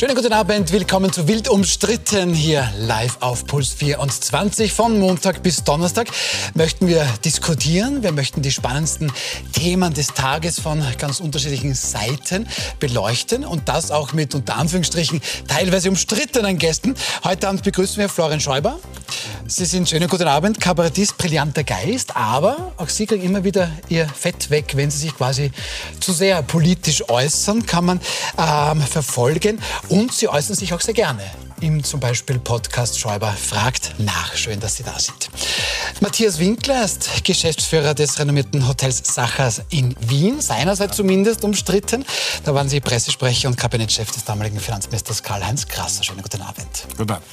[0.00, 4.72] Schönen guten Abend, willkommen zu Wild umstritten hier live auf Puls 24.
[4.72, 6.08] Von Montag bis Donnerstag
[6.54, 8.02] möchten wir diskutieren.
[8.02, 9.12] Wir möchten die spannendsten
[9.52, 15.90] Themen des Tages von ganz unterschiedlichen Seiten beleuchten und das auch mit unter Anführungsstrichen teilweise
[15.90, 16.94] umstrittenen Gästen.
[17.22, 18.78] Heute Abend begrüßen wir Florian Schäuber.
[19.46, 24.08] Sie sind schönen guten Abend, Kabarettist, brillanter Geist, aber auch Sie kriegen immer wieder Ihr
[24.08, 25.50] Fett weg, wenn Sie sich quasi
[25.98, 28.00] zu sehr politisch äußern, kann man
[28.38, 29.58] ähm, verfolgen.
[29.90, 31.22] Und Sie äußern sich auch sehr gerne
[31.60, 34.36] im zum Beispiel Podcast Schäuber fragt nach.
[34.36, 35.30] Schön, dass Sie da sind.
[36.00, 42.04] Matthias Winkler ist Geschäftsführer des renommierten Hotels Sachas in Wien, seinerseits zumindest umstritten.
[42.44, 46.02] Da waren Sie Pressesprecher und Kabinettschef des damaligen Finanzministers Karl-Heinz Krasser.
[46.02, 46.86] Schönen guten Abend.
[46.96, 47.26] Guten Abend.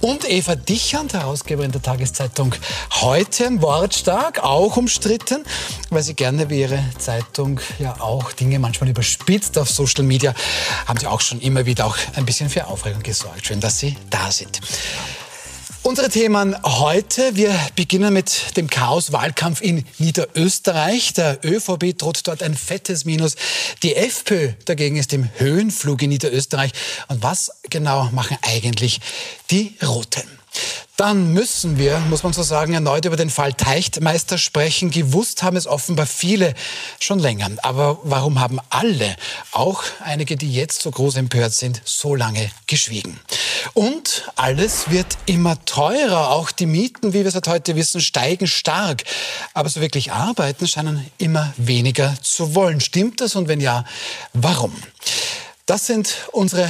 [0.00, 2.54] Und Eva Dichand, Herausgeberin der Tageszeitung
[3.00, 5.44] Heute, wortstark, auch umstritten,
[5.90, 10.34] weil sie gerne wie ihre Zeitung ja auch Dinge manchmal überspitzt auf Social Media,
[10.86, 13.46] haben sie auch schon immer wieder auch ein bisschen für Aufregung gesorgt.
[13.46, 14.60] Schön, dass Sie da sind.
[15.84, 17.34] Unsere Themen heute.
[17.34, 21.12] Wir beginnen mit dem Chaos-Wahlkampf in Niederösterreich.
[21.14, 23.34] Der ÖVP droht dort ein fettes Minus.
[23.82, 26.70] Die FPÖ dagegen ist im Höhenflug in Niederösterreich.
[27.08, 29.00] Und was genau machen eigentlich
[29.50, 30.41] die Roten?
[30.96, 34.90] Dann müssen wir, muss man so sagen, erneut über den Fall Teichtmeister sprechen.
[34.90, 36.54] Gewusst haben es offenbar viele
[37.00, 37.50] schon länger.
[37.62, 39.16] Aber warum haben alle,
[39.52, 43.18] auch einige, die jetzt so groß empört sind, so lange geschwiegen?
[43.74, 46.30] Und alles wird immer teurer.
[46.30, 49.04] Auch die Mieten, wie wir seit heute wissen, steigen stark.
[49.54, 52.80] Aber so wirklich arbeiten scheinen immer weniger zu wollen.
[52.80, 53.34] Stimmt das?
[53.34, 53.84] Und wenn ja,
[54.34, 54.74] warum?
[55.66, 56.68] Das sind unsere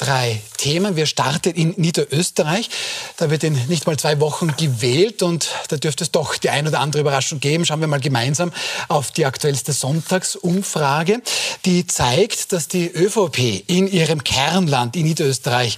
[0.00, 0.96] drei Themen.
[0.96, 2.70] Wir starten in Niederösterreich.
[3.18, 6.66] Da wird in nicht mal zwei Wochen gewählt und da dürfte es doch die ein
[6.66, 7.66] oder andere Überraschung geben.
[7.66, 8.52] Schauen wir mal gemeinsam
[8.88, 11.20] auf die aktuellste Sonntagsumfrage.
[11.66, 15.76] Die zeigt, dass die ÖVP in ihrem Kernland in Niederösterreich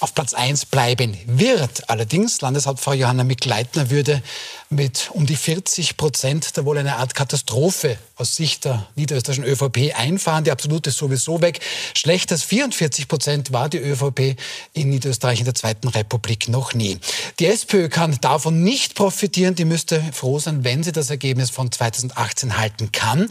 [0.00, 1.90] auf Platz 1 bleiben wird.
[1.90, 4.22] Allerdings, Landeshauptfrau Johanna Mikleitner würde
[4.70, 9.98] mit um die 40 Prozent da wohl eine Art Katastrophe aus Sicht der niederösterreichischen ÖVP
[9.98, 10.44] einfahren.
[10.44, 11.60] Die absolute ist sowieso weg.
[11.94, 14.36] Schlechter als 44 Prozent war die ÖVP
[14.72, 16.98] in Niederösterreich in der Zweiten Republik noch nie.
[17.40, 19.56] Die SPÖ kann davon nicht profitieren.
[19.56, 23.28] Die müsste froh sein, wenn sie das Ergebnis von 2018 halten kann.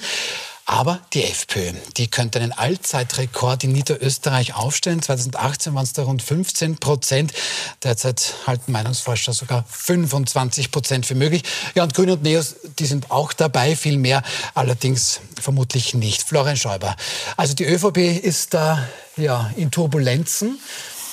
[0.70, 5.02] Aber die FPÖ, die könnte einen Allzeitrekord in Niederösterreich aufstellen.
[5.02, 7.32] 2018 waren es da rund 15 Prozent.
[7.84, 11.44] Derzeit halten Meinungsforscher sogar 25 Prozent für möglich.
[11.74, 14.24] Ja, und Grüne und Neos, die sind auch dabei, viel mehr
[14.56, 16.24] allerdings vermutlich nicht.
[16.24, 16.98] Florian Schäuber.
[17.38, 18.86] Also die ÖVP ist da
[19.16, 20.60] ja, in Turbulenzen.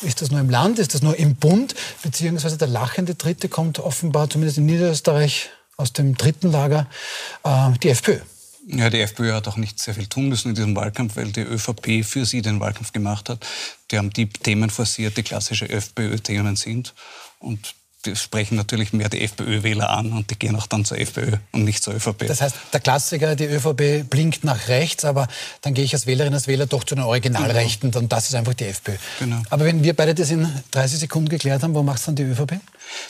[0.03, 1.77] Ist das nur im Land, ist das nur im Bund?
[2.03, 6.89] Beziehungsweise der lachende Dritte kommt offenbar, zumindest in Niederösterreich, aus dem dritten Lager,
[7.45, 8.19] äh, die FPÖ.
[8.67, 11.43] Ja, die FPÖ hat auch nicht sehr viel tun müssen in diesem Wahlkampf, weil die
[11.43, 13.47] ÖVP für sie den Wahlkampf gemacht hat.
[13.91, 16.95] Die haben die Themen forciert, die klassische FPÖ-Themen sind.
[17.39, 17.75] Und
[18.07, 21.65] die sprechen natürlich mehr die FPÖ-Wähler an und die gehen auch dann zur FPÖ und
[21.65, 22.27] nicht zur ÖVP.
[22.27, 25.29] Das heißt, der Klassiker, die ÖVP blinkt nach rechts, aber
[25.63, 28.03] dann gehe ich als Wählerin, als Wähler doch zu den Originalrechten genau.
[28.03, 28.97] und das ist einfach die FPÖ.
[29.19, 29.43] Genau.
[29.51, 32.25] Aber wenn wir beide das in 30 Sekunden geklärt haben, wo macht es dann die
[32.25, 32.55] ÖVP?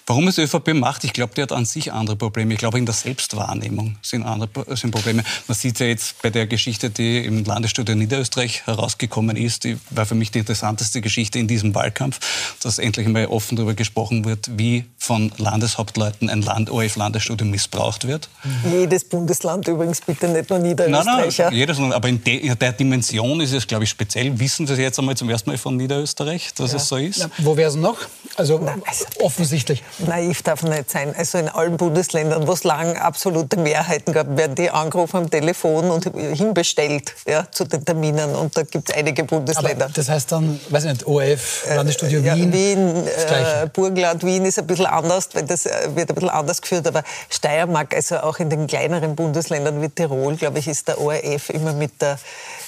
[0.06, 2.54] Warum es die ÖVP macht, ich glaube, die hat an sich andere Probleme.
[2.54, 5.24] Ich glaube, in der Selbstwahrnehmung sind andere sind Probleme.
[5.46, 10.06] Man sieht ja jetzt bei der Geschichte, die im Landesstudio Niederösterreich herausgekommen ist, die war
[10.06, 12.20] für mich die interessanteste Geschichte in diesem Wahlkampf,
[12.62, 18.28] dass endlich mal offen darüber gesprochen wird, wie von Landeshauptleuten ein Land ORF-Landesstudio missbraucht wird.
[18.70, 21.38] Jedes Bundesland übrigens, bitte nicht nur Niederösterreich.
[21.38, 21.94] Nein, nein, jedes Land.
[21.94, 24.38] Aber in, de, in, der Dimension ist es, glaube ich, speziell.
[24.38, 26.76] Wissen Sie jetzt einmal zum ersten Mal von Niederösterreich, dass ja.
[26.76, 27.18] es so ist?
[27.18, 27.98] Ja, wo wäre es noch?
[28.36, 29.73] Also, Nein, also offensichtlich.
[29.98, 31.14] Naiv darf nicht sein.
[31.16, 35.90] Also in allen Bundesländern, wo es lang absolute Mehrheiten gab, werden die angerufen am Telefon
[35.90, 38.34] und hinbestellt ja, zu den Terminen.
[38.34, 39.86] Und da gibt es einige Bundesländer.
[39.86, 42.52] Aber das heißt dann, weiß ich nicht, ORF, Landesstudio äh, ja, Wien?
[42.52, 46.60] Wien, äh, Burgenland, Wien ist ein bisschen anders, weil das äh, wird ein bisschen anders
[46.60, 46.86] geführt.
[46.86, 51.50] Aber Steiermark, also auch in den kleineren Bundesländern wie Tirol, glaube ich, ist der ORF
[51.50, 52.18] immer mit der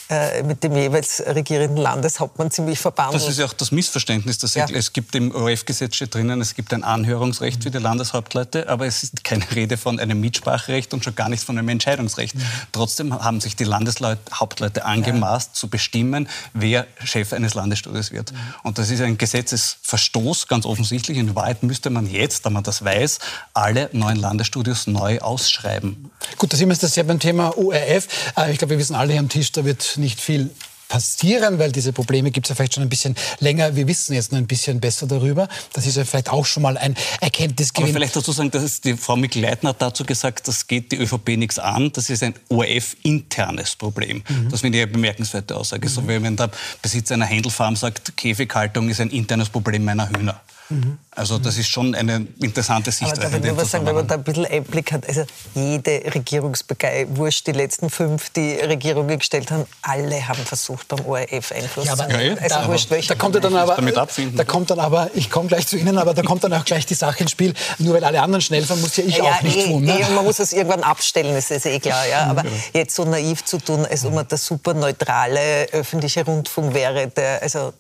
[0.08, 3.20] äh, mit dem jeweils regierenden Landeshauptmann ziemlich verbandelt.
[3.20, 4.38] Das ist ja auch das Missverständnis.
[4.38, 4.66] Dass ja.
[4.72, 9.24] Es gibt im ORF-Gesetz drinnen, es gibt ein Anhörungsrecht für die Landeshauptleute, aber es ist
[9.24, 12.36] keine Rede von einem Mitspracherecht und schon gar nicht von einem Entscheidungsrecht.
[12.36, 12.42] Mhm.
[12.70, 15.54] Trotzdem haben sich die Landeshauptleute angemaßt, ja.
[15.54, 18.32] zu bestimmen, wer Chef eines Landesstudios wird.
[18.32, 18.36] Mhm.
[18.62, 21.18] Und das ist ein Gesetzesverstoß, ganz offensichtlich.
[21.18, 23.18] In Wahrheit müsste man jetzt, da man das weiß,
[23.54, 26.12] alle neuen Landesstudios neu ausschreiben.
[26.38, 28.06] Gut, da sind wir jetzt ja beim Thema ORF.
[28.36, 30.50] Äh, ich glaube, wir wissen alle hier am Tisch, da wird nicht viel
[30.88, 33.74] passieren, weil diese Probleme gibt es ja vielleicht schon ein bisschen länger.
[33.76, 35.48] Wir wissen jetzt nur ein bisschen besser darüber.
[35.72, 37.88] Das ist ja vielleicht auch schon mal ein Erkenntnisgewinn.
[37.88, 41.36] Aber vielleicht dazu sagen, dass die Frau Mikl-Leitner hat dazu gesagt, das geht die ÖVP
[41.36, 41.90] nichts an.
[41.92, 44.22] Das ist ein ORF-internes Problem.
[44.28, 44.48] Mhm.
[44.50, 45.88] Das finde ich eine bemerkenswerte Aussage.
[45.88, 45.92] Mhm.
[45.92, 46.50] So wie wenn der
[46.82, 50.40] Besitzer einer Händelfarm sagt, Käfighaltung ist ein internes Problem meiner Hühner.
[50.68, 50.98] Mhm.
[51.10, 53.22] Also das ist schon eine interessante Sichtweise.
[53.22, 55.24] Aber darf ich nur was sagen, wenn man da ein bisschen Einblick hat, also
[55.54, 61.52] jede Regierungspartei, wurscht die letzten fünf, die Regierungen gestellt haben, alle haben versucht, beim ORF
[61.52, 62.38] Einfluss ja, zu nehmen.
[62.38, 64.36] Also da, wurscht, da kommt dann aber, damit abfinden.
[64.36, 66.84] da kommt dann aber, ich komme gleich zu Ihnen, aber da kommt dann auch gleich
[66.84, 67.54] die Sache ins Spiel.
[67.78, 69.84] Nur weil alle anderen schnell fahren, muss ja ich ja, auch nicht eh, tun.
[69.84, 69.98] Ne?
[69.98, 72.06] Eh, man muss es irgendwann abstellen, das ist eh klar.
[72.06, 72.26] Ja?
[72.26, 77.06] Aber jetzt so naiv zu tun, als ob man der super neutrale öffentliche Rundfunk wäre,
[77.08, 77.72] der, also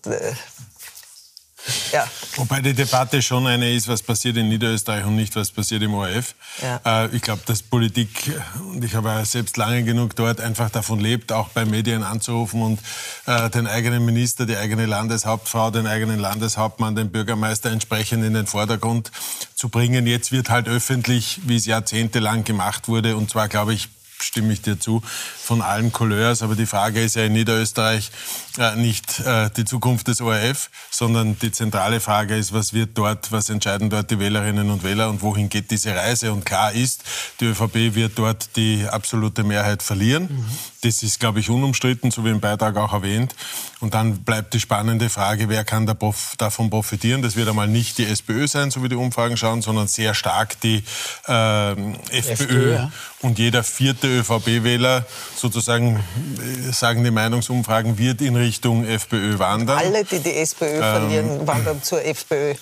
[1.92, 2.06] ja.
[2.36, 5.94] Wobei die Debatte schon eine ist, was passiert in Niederösterreich und nicht, was passiert im
[5.94, 6.34] ORF.
[6.62, 7.04] Ja.
[7.04, 8.32] Äh, ich glaube, dass Politik,
[8.72, 12.62] und ich habe ja selbst lange genug dort, einfach davon lebt, auch bei Medien anzurufen
[12.62, 12.80] und
[13.26, 18.46] äh, den eigenen Minister, die eigene Landeshauptfrau, den eigenen Landeshauptmann, den Bürgermeister entsprechend in den
[18.46, 19.10] Vordergrund
[19.54, 20.06] zu bringen.
[20.06, 23.88] Jetzt wird halt öffentlich, wie es jahrzehntelang gemacht wurde, und zwar, glaube ich,
[24.22, 25.02] stimme ich dir zu,
[25.46, 26.42] von allen Couleurs.
[26.42, 28.10] Aber die Frage ist ja in Niederösterreich
[28.58, 33.32] äh, nicht äh, die Zukunft des ORF, sondern die zentrale Frage ist, was wird dort,
[33.32, 36.32] was entscheiden dort die Wählerinnen und Wähler und wohin geht diese Reise?
[36.32, 37.04] Und klar ist,
[37.40, 40.24] die ÖVP wird dort die absolute Mehrheit verlieren.
[40.24, 40.46] Mhm.
[40.82, 43.34] Das ist, glaube ich, unumstritten, so wie im Beitrag auch erwähnt.
[43.80, 47.22] Und dann bleibt die spannende Frage, wer kann davon profitieren?
[47.22, 50.60] Das wird einmal nicht die SPÖ sein, so wie die Umfragen schauen, sondern sehr stark
[50.60, 50.82] die
[51.28, 51.72] äh,
[52.10, 52.32] FPÖ.
[52.32, 52.92] FPÖ ja.
[53.26, 59.78] Und jeder vierte ÖVP-Wähler, sozusagen, äh, sagen die Meinungsumfragen, wird in Richtung FPÖ wandern.
[59.78, 62.54] Alle, die die SPÖ ähm, verlieren, wandern zur FPÖ.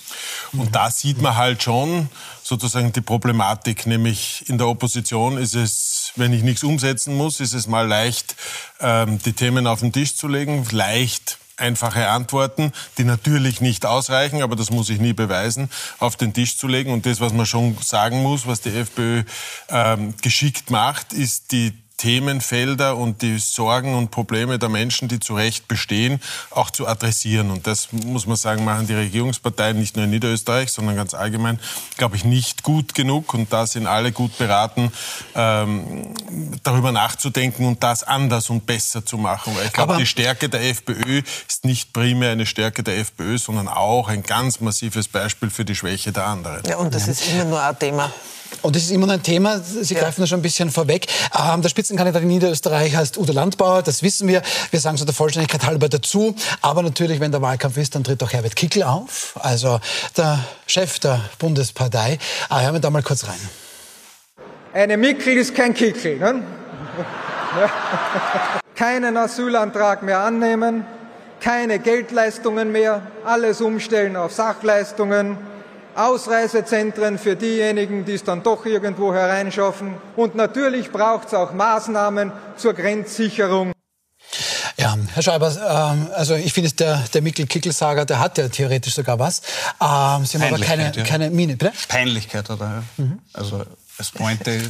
[0.55, 2.09] Und da sieht man halt schon
[2.43, 7.53] sozusagen die Problematik, nämlich in der Opposition ist es, wenn ich nichts umsetzen muss, ist
[7.53, 8.35] es mal leicht,
[8.81, 14.43] ähm, die Themen auf den Tisch zu legen, leicht einfache Antworten, die natürlich nicht ausreichen,
[14.43, 16.93] aber das muss ich nie beweisen, auf den Tisch zu legen.
[16.93, 19.23] Und das, was man schon sagen muss, was die FPÖ
[19.69, 25.35] ähm, geschickt macht, ist die Themenfelder und die Sorgen und Probleme der Menschen, die zu
[25.35, 26.21] Recht bestehen,
[26.51, 27.51] auch zu adressieren.
[27.51, 31.61] Und das muss man sagen, machen die Regierungsparteien nicht nur in Niederösterreich, sondern ganz allgemein,
[31.97, 33.33] glaube ich, nicht gut genug.
[33.35, 34.93] Und da sind alle gut beraten,
[35.35, 36.15] ähm,
[36.63, 39.55] darüber nachzudenken und das anders und besser zu machen.
[39.57, 43.69] Weil ich glaube, die Stärke der FPÖ ist nicht primär eine Stärke der FPÖ, sondern
[43.69, 46.63] auch ein ganz massives Beispiel für die Schwäche der anderen.
[46.67, 48.13] Ja, und das ist immer nur ein Thema.
[48.63, 51.07] Und das ist immer noch ein Thema, Sie greifen da schon ein bisschen vorweg.
[51.35, 54.43] Ähm, der Spitzenkandidat in Niederösterreich heißt Udo Landbauer, das wissen wir.
[54.71, 56.35] Wir sagen so der Vollständigkeit halber dazu.
[56.61, 59.81] Aber natürlich, wenn der Wahlkampf ist, dann tritt auch Herbert Kickl auf, also
[60.17, 62.19] der Chef der Bundespartei.
[62.49, 63.41] Ah, hören wir da mal kurz rein.
[64.73, 66.19] Eine Mitglied ist kein Kickl.
[66.19, 66.43] Ne?
[68.75, 70.85] Keinen Asylantrag mehr annehmen,
[71.41, 75.39] keine Geldleistungen mehr, alles umstellen auf Sachleistungen
[75.97, 79.95] Ausreisezentren für diejenigen, die es dann doch irgendwo hereinschaffen.
[80.17, 83.73] Und natürlich braucht es auch Maßnahmen zur Grenzsicherung.
[84.77, 89.19] Ja, Herr Schreiber, ähm, also ich finde, der, der Mikkel-Kickel-Sager, der hat ja theoretisch sogar
[89.19, 89.41] was.
[89.81, 91.05] Ähm, Sie haben aber keine, ja.
[91.05, 91.73] keine Mine, bitte?
[91.89, 92.83] Peinlichkeit, oder?
[92.97, 93.21] Mhm.
[93.33, 93.65] Also
[93.97, 94.61] als Pointe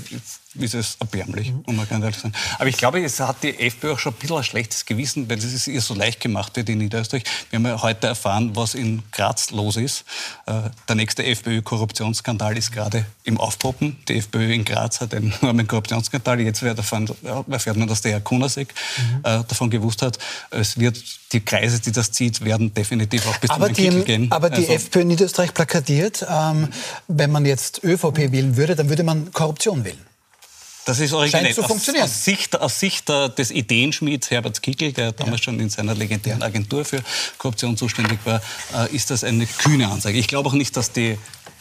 [0.54, 1.62] ist es erbärmlich, mhm.
[1.66, 2.34] um mal ganz ehrlich zu sein.
[2.58, 5.38] Aber ich glaube, es hat die FPÖ auch schon ein bisschen ein schlechtes Gewissen, weil
[5.38, 7.24] es ist ihr so leicht gemacht wird in Niederösterreich.
[7.50, 10.04] Wir haben ja heute erfahren, was in Graz los ist.
[10.46, 13.96] Äh, der nächste FPÖ-Korruptionsskandal ist gerade im Aufpoppen.
[14.08, 16.40] Die FPÖ in Graz hat einen enormen Korruptionsskandal.
[16.40, 17.08] Jetzt erfahren,
[17.50, 19.20] erfährt man, dass der Herr Kunasek mhm.
[19.24, 20.18] Äh, davon gewusst hat.
[20.50, 21.02] Es wird,
[21.32, 24.31] die Kreise, die das zieht, werden definitiv auch bis aber zum die, gehen.
[24.31, 26.69] Aber die also, FPÖ in Niederösterreich plakatiert, ähm,
[27.08, 30.13] wenn man jetzt ÖVP wählen würde, dann würde man Korruption wählen.
[30.84, 31.44] Das ist originell.
[31.44, 32.05] Scheint zu funktionieren.
[32.05, 35.44] Aus, aus Sicht, aus Sicht des Ideenschmieds Herbert Kickel, der damals ja.
[35.44, 37.03] schon in seiner legendären Agentur für
[37.38, 38.43] Korruption zuständig war,
[38.74, 40.19] äh, ist das eine kühne Ansage.
[40.19, 41.19] Ich glaube auch nicht, dass die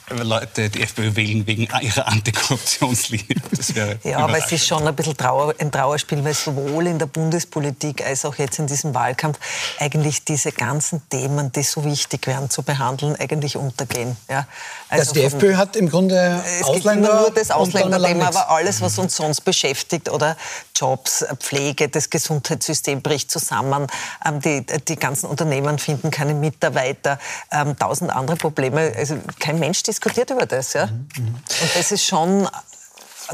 [0.09, 3.35] Leute die FPÖ wählen wegen ihrer Antikorruptionslinie.
[3.51, 6.99] Das wäre ja, aber es ist schon ein bisschen Trauer, ein Trauerspiel, weil sowohl in
[6.99, 9.39] der Bundespolitik als auch jetzt in diesem Wahlkampf
[9.79, 14.17] eigentlich diese ganzen Themen, die so wichtig wären zu behandeln, eigentlich untergehen.
[14.29, 14.47] Ja,
[14.89, 18.49] also, also die von, FPÖ hat im Grunde es Ausländer gibt nur das Ausländerthema, aber
[18.49, 20.35] alles, was uns sonst beschäftigt oder
[20.75, 23.87] Jobs, Pflege, das Gesundheitssystem bricht zusammen,
[24.25, 27.19] ähm, die, die ganzen Unternehmen finden keine Mitarbeiter,
[27.51, 28.91] ähm, tausend andere Probleme.
[28.97, 30.73] Also kein Mensch diskutiert über das.
[30.73, 30.87] Ja?
[30.87, 31.35] Mhm.
[31.35, 32.47] Und das ist schon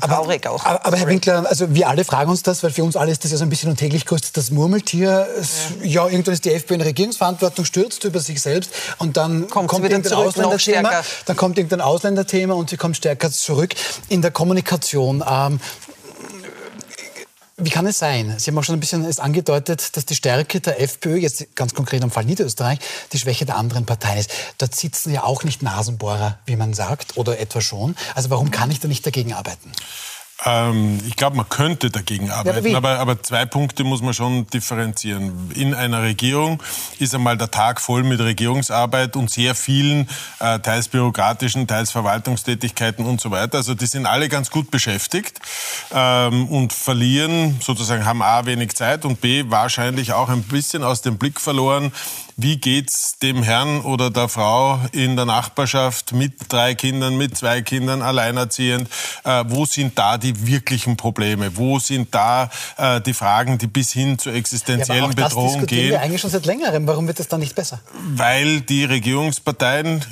[0.02, 0.66] traurig aber, auch.
[0.66, 3.24] Aber, aber, Herr Winkler, also wir alle fragen uns das, weil für uns alle ist
[3.24, 5.28] das ja so ein bisschen ein täglich größtes das Murmeltier.
[5.82, 6.04] Ja.
[6.04, 9.90] ja, irgendwann ist die FPÖ in Regierungsverantwortung, stürzt über sich selbst und dann kommt, kommt
[9.90, 13.74] irgendein Ausländerthema, dann kommt irgendein Ausländerthema und sie kommt stärker zurück
[14.10, 15.24] in der Kommunikation.
[15.28, 15.60] Ähm,
[17.62, 18.36] Wie kann es sein?
[18.38, 22.02] Sie haben auch schon ein bisschen angedeutet, dass die Stärke der FPÖ, jetzt ganz konkret
[22.02, 22.80] im Fall Niederösterreich,
[23.12, 24.32] die Schwäche der anderen Parteien ist.
[24.58, 27.98] Dort sitzen ja auch nicht Nasenbohrer, wie man sagt, oder etwa schon.
[28.16, 29.74] Also warum kann ich da nicht dagegen arbeiten?
[30.46, 34.48] Ähm, ich glaube, man könnte dagegen arbeiten, ja, aber, aber, zwei Punkte muss man schon
[34.48, 35.52] differenzieren.
[35.54, 36.64] In einer Regierung
[36.98, 40.08] ist einmal der Tag voll mit Regierungsarbeit und sehr vielen,
[40.40, 43.58] äh, teils bürokratischen, teils Verwaltungstätigkeiten und so weiter.
[43.58, 45.40] Also die sind alle ganz gut beschäftigt
[45.94, 51.02] ähm, und verlieren, sozusagen haben A wenig Zeit und B wahrscheinlich auch ein bisschen aus
[51.02, 51.92] dem Blick verloren,
[52.42, 57.62] wie geht's dem Herrn oder der Frau in der Nachbarschaft mit drei Kindern, mit zwei
[57.62, 58.90] Kindern, alleinerziehend?
[59.26, 61.58] Äh, wo sind da die wirklichen Probleme?
[61.58, 65.90] Wo sind da äh, die Fragen, die bis hin zur existenziellen ja, Bedrohung das gehen?
[65.90, 66.88] wir eigentlich schon seit längerem.
[66.88, 67.82] Warum wird das dann nicht besser?
[68.16, 70.06] Weil die Regierungsparteien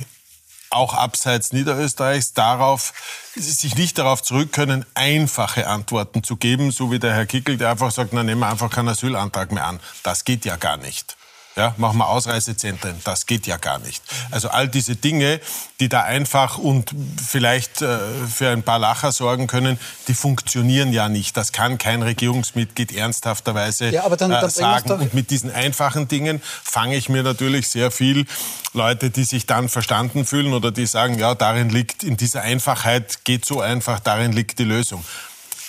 [0.70, 2.94] auch abseits Niederösterreichs darauf,
[3.36, 7.72] sich nicht darauf zurück können, einfache Antworten zu geben, so wie der Herr Kickel, der
[7.72, 9.80] einfach sagt, na, nehmen wir einfach keinen Asylantrag mehr an.
[10.04, 11.17] Das geht ja gar nicht.
[11.58, 12.96] Ja, machen wir Ausreisezentren.
[13.04, 14.04] Das geht ja gar nicht.
[14.30, 15.40] Also all diese Dinge,
[15.80, 16.92] die da einfach und
[17.26, 17.98] vielleicht äh,
[18.32, 21.36] für ein paar Lacher sorgen können, die funktionieren ja nicht.
[21.36, 24.92] Das kann kein Regierungsmitglied ernsthafterweise ja, dann, dann äh, sagen.
[24.92, 28.28] Und mit diesen einfachen Dingen fange ich mir natürlich sehr viel
[28.74, 33.24] Leute, die sich dann verstanden fühlen oder die sagen, ja, darin liegt, in dieser Einfachheit
[33.24, 35.04] geht so einfach, darin liegt die Lösung.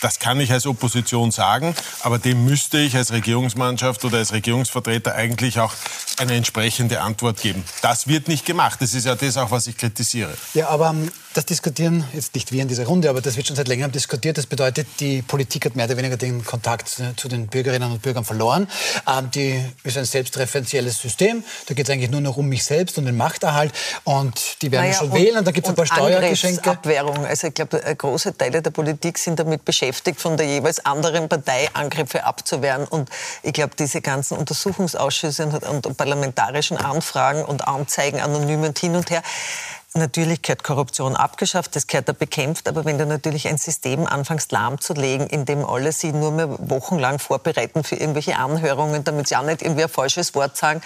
[0.01, 5.15] Das kann ich als Opposition sagen, aber dem müsste ich als Regierungsmannschaft oder als Regierungsvertreter
[5.15, 5.75] eigentlich auch
[6.19, 7.65] eine entsprechende Antwort geben.
[7.83, 8.81] Das wird nicht gemacht.
[8.81, 10.35] Das ist ja das auch, was ich kritisiere.
[10.55, 13.57] Ja, aber ähm, das diskutieren, jetzt nicht wir in dieser Runde, aber das wird schon
[13.57, 14.39] seit längerem diskutiert.
[14.39, 18.25] Das bedeutet, die Politik hat mehr oder weniger den Kontakt zu den Bürgerinnen und Bürgern
[18.25, 18.69] verloren.
[19.07, 21.45] Ähm, die ist ein selbstreferenzielles System.
[21.67, 23.73] Da geht es eigentlich nur noch um mich selbst und den Machterhalt.
[24.05, 26.71] Und die werden naja, schon und, wählen und da gibt es ein paar Steuergeschenke.
[26.71, 27.27] Abwehrung.
[27.27, 31.69] Also ich glaube, große Teile der Politik sind damit beschäftigt, von der jeweils anderen Partei
[31.75, 32.87] Angriffe abzuwehren.
[32.87, 33.11] Und
[33.43, 39.11] ich glaube, diese ganzen Untersuchungsausschüsse und, und parlamentarischen Anfragen und Anzeigen anonym und hin und
[39.11, 39.23] her,
[39.99, 44.53] Natürlich gehört Korruption abgeschafft, das gehört da bekämpft, aber wenn du natürlich ein System anfängst
[44.53, 49.43] lahmzulegen, in dem alle sie nur mehr wochenlang vorbereiten für irgendwelche Anhörungen, damit sie auch
[49.43, 50.83] nicht irgendwie ein falsches Wort sagen,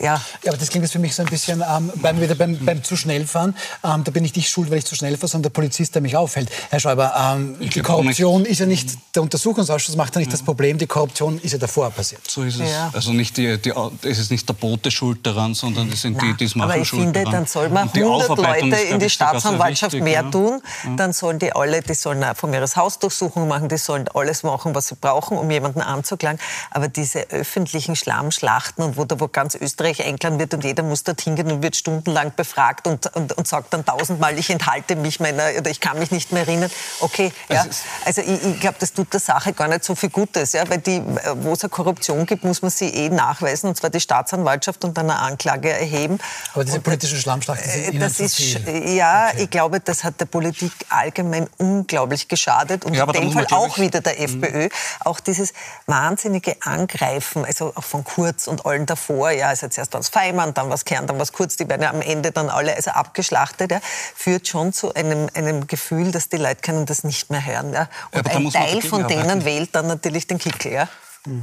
[0.00, 0.20] ja.
[0.42, 2.84] ja, aber das klingt jetzt für mich so ein bisschen ähm, beim, wieder beim, beim
[2.84, 3.54] zu schnell fahren.
[3.82, 6.02] Ähm, da bin ich nicht schuld, weil ich zu schnell fahre, sondern der Polizist, der
[6.02, 6.50] mich aufhält.
[6.70, 10.38] Herr Schäuber, ähm, die Korruption ist ja nicht, der Untersuchungsausschuss macht ja nicht ja.
[10.38, 12.20] das Problem, die Korruption ist ja davor passiert.
[12.28, 12.70] So ist es.
[12.70, 12.90] Ja.
[12.92, 16.24] Also nicht die, die, es ist nicht der Bote schuld daran, sondern es sind Na,
[16.24, 17.32] die, die es machen, Aber ich schuld finde, daran.
[17.32, 20.62] dann soll man 100 Leute in die Staatsanwaltschaft mehr tun,
[20.96, 24.74] dann sollen die alle, die sollen von mir aus Hausdurchsuchungen machen, die sollen alles machen,
[24.74, 26.38] was sie brauchen, um jemanden anzuklagen.
[26.70, 31.02] Aber diese öffentlichen Schlammschlachten und wo da wo ganz Österreich eingeladen wird und jeder muss
[31.04, 35.20] dorthin gehen und wird stundenlang befragt und, und, und sagt dann tausendmal, ich enthalte mich
[35.20, 36.70] meiner, oder ich kann mich nicht mehr erinnern.
[37.00, 37.64] Okay, ja.
[38.04, 40.78] Also ich, ich glaube, das tut der Sache gar nicht so viel Gutes, ja, weil
[40.78, 41.02] die,
[41.36, 44.96] wo es eine Korruption gibt, muss man sie eh nachweisen, und zwar die Staatsanwaltschaft und
[44.96, 46.18] dann eine Anklage erheben.
[46.54, 49.42] Aber diese politischen Schlammschlachten sind Ihnen das ist, Ja, okay.
[49.44, 53.78] ich glaube, das hat der Politik allgemein unglaublich geschadet und ja, in dem Fall auch
[53.78, 54.64] wieder der FPÖ.
[54.64, 54.68] Mhm.
[55.00, 55.52] Auch dieses
[55.86, 60.54] wahnsinnige Angreifen, also auch von Kurz und allen davor, ja, also zuerst waren es Feimann,
[60.54, 63.70] dann was Kern, dann was Kurz, die werden ja am Ende dann alle also abgeschlachtet,
[63.70, 63.80] ja,
[64.14, 67.72] führt schon zu einem, einem Gefühl, dass die Leute können das nicht mehr hören.
[67.72, 67.88] Ja.
[68.12, 70.72] Und ja, ein Teil von denen wählt dann natürlich den Kickel.
[70.72, 70.88] Ja.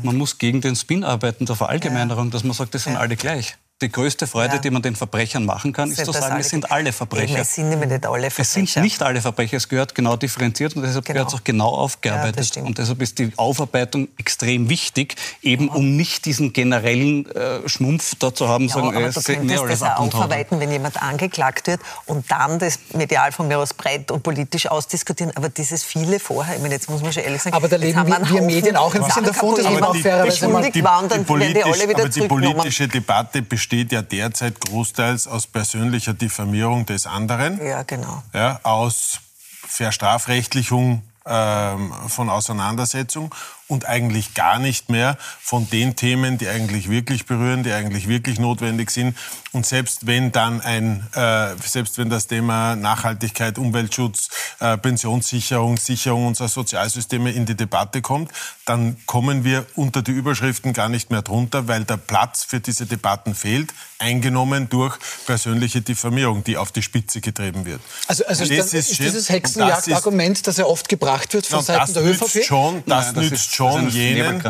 [0.04, 3.58] Man muss gegen den Spin arbeiten der Verallgemeinerung, dass man sagt, das sind alle gleich
[3.82, 4.62] die größte Freude, ja.
[4.62, 7.34] die man den Verbrechern machen kann, ist zu sagen, es sind alle Verbrecher.
[7.34, 8.41] Eben, es sind nämlich nicht alle Verbrecher.
[8.41, 11.15] Es sind nicht alle Verbrecher, es gehört genau differenziert und deshalb genau.
[11.15, 12.55] gehört es auch genau aufgearbeitet.
[12.55, 18.15] Ja, und deshalb ist die Aufarbeitung extrem wichtig, eben um nicht diesen generellen äh, Schmumpf
[18.17, 21.67] da zu haben, ja, sagen, aber es du könntest das auch aufarbeiten, wenn jemand angeklagt
[21.67, 25.36] wird und dann das medial von mir aus breit und politisch ausdiskutieren.
[25.36, 28.08] Aber dieses viele vorher, ich meine, jetzt muss man schon ehrlich sagen, aber da leben
[28.08, 31.25] wir, wir Medien auch ein bisschen davon, dass man auch fairerweise mal die, waren, dann
[31.25, 36.86] die, die, alle wieder aber die politische Debatte besteht ja derzeit großteils aus persönlicher Diffamierung
[36.86, 37.64] des anderen.
[37.66, 38.24] Ja, genau.
[38.34, 39.20] Ja, aus
[39.68, 43.34] Verstrafrechtlichung ähm, von Auseinandersetzung
[43.68, 48.40] und eigentlich gar nicht mehr von den Themen, die eigentlich wirklich berühren, die eigentlich wirklich
[48.40, 49.18] notwendig sind.
[49.54, 54.28] Und selbst wenn dann ein, äh, selbst wenn das Thema Nachhaltigkeit, Umweltschutz,
[54.60, 58.32] äh, Pensionssicherung, Sicherung unserer Sozialsysteme in die Debatte kommt,
[58.66, 62.86] dann kommen wir unter die Überschriften gar nicht mehr drunter, weil der Platz für diese
[62.86, 67.82] Debatten fehlt, eingenommen durch persönliche Diffamierung, die auf die Spitze getrieben wird.
[68.08, 72.44] Also, also ist, ist, dieses Hexenjagdargument, das ja oft gebracht wird von Seiten der ÖVP?
[72.44, 74.42] Schon, das Nein, nützt schon jenen,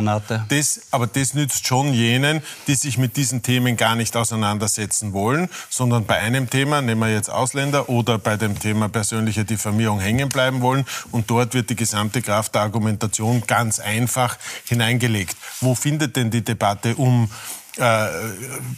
[0.49, 5.49] das, aber das nützt schon jenen, die sich mit diesen Themen gar nicht auseinandersetzen wollen,
[5.69, 10.29] sondern bei einem Thema, nehmen wir jetzt Ausländer, oder bei dem Thema persönliche Diffamierung hängen
[10.29, 10.85] bleiben wollen.
[11.11, 15.37] Und dort wird die gesamte Kraft der Argumentation ganz einfach hineingelegt.
[15.61, 17.29] Wo findet denn die Debatte um
[17.77, 18.07] äh,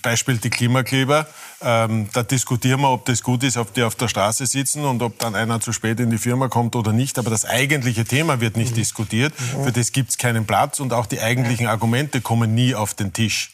[0.01, 1.27] Beispiel die Klimakleber.
[1.61, 5.01] Ähm, da diskutieren wir, ob das gut ist, ob die auf der Straße sitzen und
[5.01, 7.17] ob dann einer zu spät in die Firma kommt oder nicht.
[7.17, 8.75] Aber das eigentliche Thema wird nicht mhm.
[8.75, 9.33] diskutiert.
[9.39, 9.63] Mhm.
[9.65, 13.13] Für das gibt es keinen Platz und auch die eigentlichen Argumente kommen nie auf den
[13.13, 13.51] Tisch.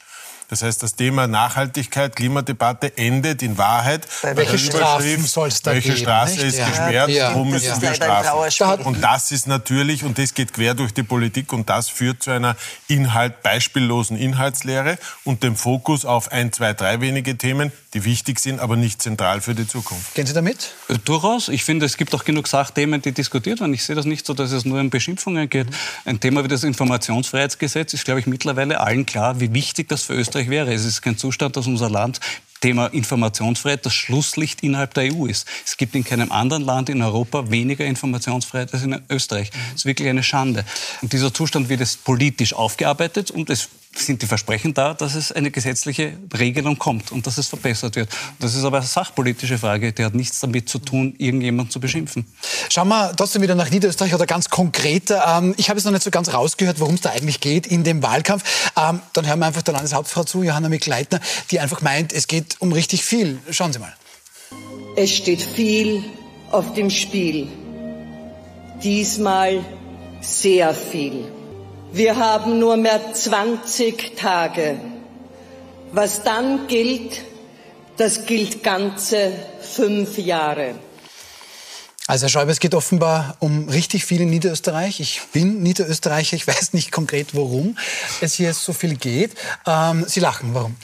[0.53, 5.71] Das heißt, das Thema Nachhaltigkeit, Klimadebatte endet in Wahrheit bei welche Strafen soll es da
[5.71, 6.43] Welche geben, Straße nicht?
[6.43, 6.69] ist ja.
[6.69, 7.33] gesperrt, ja.
[7.33, 7.81] wo müssen ja.
[7.81, 8.85] wir strafen?
[8.85, 12.29] Und das ist natürlich, und das geht quer durch die Politik, und das führt zu
[12.29, 12.55] einer
[12.87, 18.59] Inhalt, beispiellosen Inhaltslehre und dem Fokus auf ein, zwei, drei wenige Themen, die wichtig sind,
[18.59, 20.13] aber nicht zentral für die Zukunft.
[20.13, 20.73] Gehen Sie damit?
[20.87, 21.49] Äh, durchaus.
[21.49, 23.73] Ich finde, es gibt auch genug Sachthemen, die diskutiert werden.
[23.73, 25.67] Ich sehe das nicht so, dass es nur um Beschimpfungen geht.
[26.05, 30.13] Ein Thema wie das Informationsfreiheitsgesetz ist, glaube ich, mittlerweile allen klar, wie wichtig das für
[30.13, 30.73] Österreich wäre.
[30.73, 32.19] Es ist kein Zustand, dass unser Land
[32.63, 35.45] Thema Informationsfreiheit das Schlusslicht innerhalb der EU ist.
[35.65, 39.49] Es gibt in keinem anderen Land in Europa weniger Informationsfreiheit als in Österreich.
[39.49, 40.63] Das ist wirklich eine Schande.
[41.01, 45.31] Und dieser Zustand wird jetzt politisch aufgearbeitet und es sind die Versprechen da, dass es
[45.31, 48.09] eine gesetzliche Regelung kommt und dass es verbessert wird.
[48.39, 52.25] Das ist aber eine sachpolitische Frage, die hat nichts damit zu tun, irgendjemanden zu beschimpfen.
[52.69, 55.37] Schauen wir trotzdem wieder nach Niederösterreich oder ganz konkreter.
[55.37, 57.83] Ähm, ich habe es noch nicht so ganz rausgehört, worum es da eigentlich geht in
[57.83, 58.71] dem Wahlkampf.
[58.77, 61.19] Ähm, dann hören wir einfach der Landeshauptfrau zu, Johanna Mikleitner,
[61.51, 63.39] die einfach meint, es geht um richtig viel.
[63.49, 63.93] Schauen Sie mal.
[64.95, 66.03] Es steht viel
[66.51, 67.47] auf dem Spiel.
[68.83, 69.63] Diesmal
[70.21, 71.42] sehr viel.
[71.95, 74.79] Wir haben nur mehr 20 Tage.
[75.91, 77.23] Was dann gilt,
[77.97, 79.31] das gilt ganze
[79.61, 80.73] fünf Jahre.
[82.13, 84.99] Also Herr Schäuble, es geht offenbar um richtig viel in Niederösterreich.
[84.99, 87.75] Ich bin Niederösterreicher, ich weiß nicht konkret, worum
[88.21, 89.31] es hier so viel geht.
[89.65, 90.75] Ähm, Sie lachen, warum?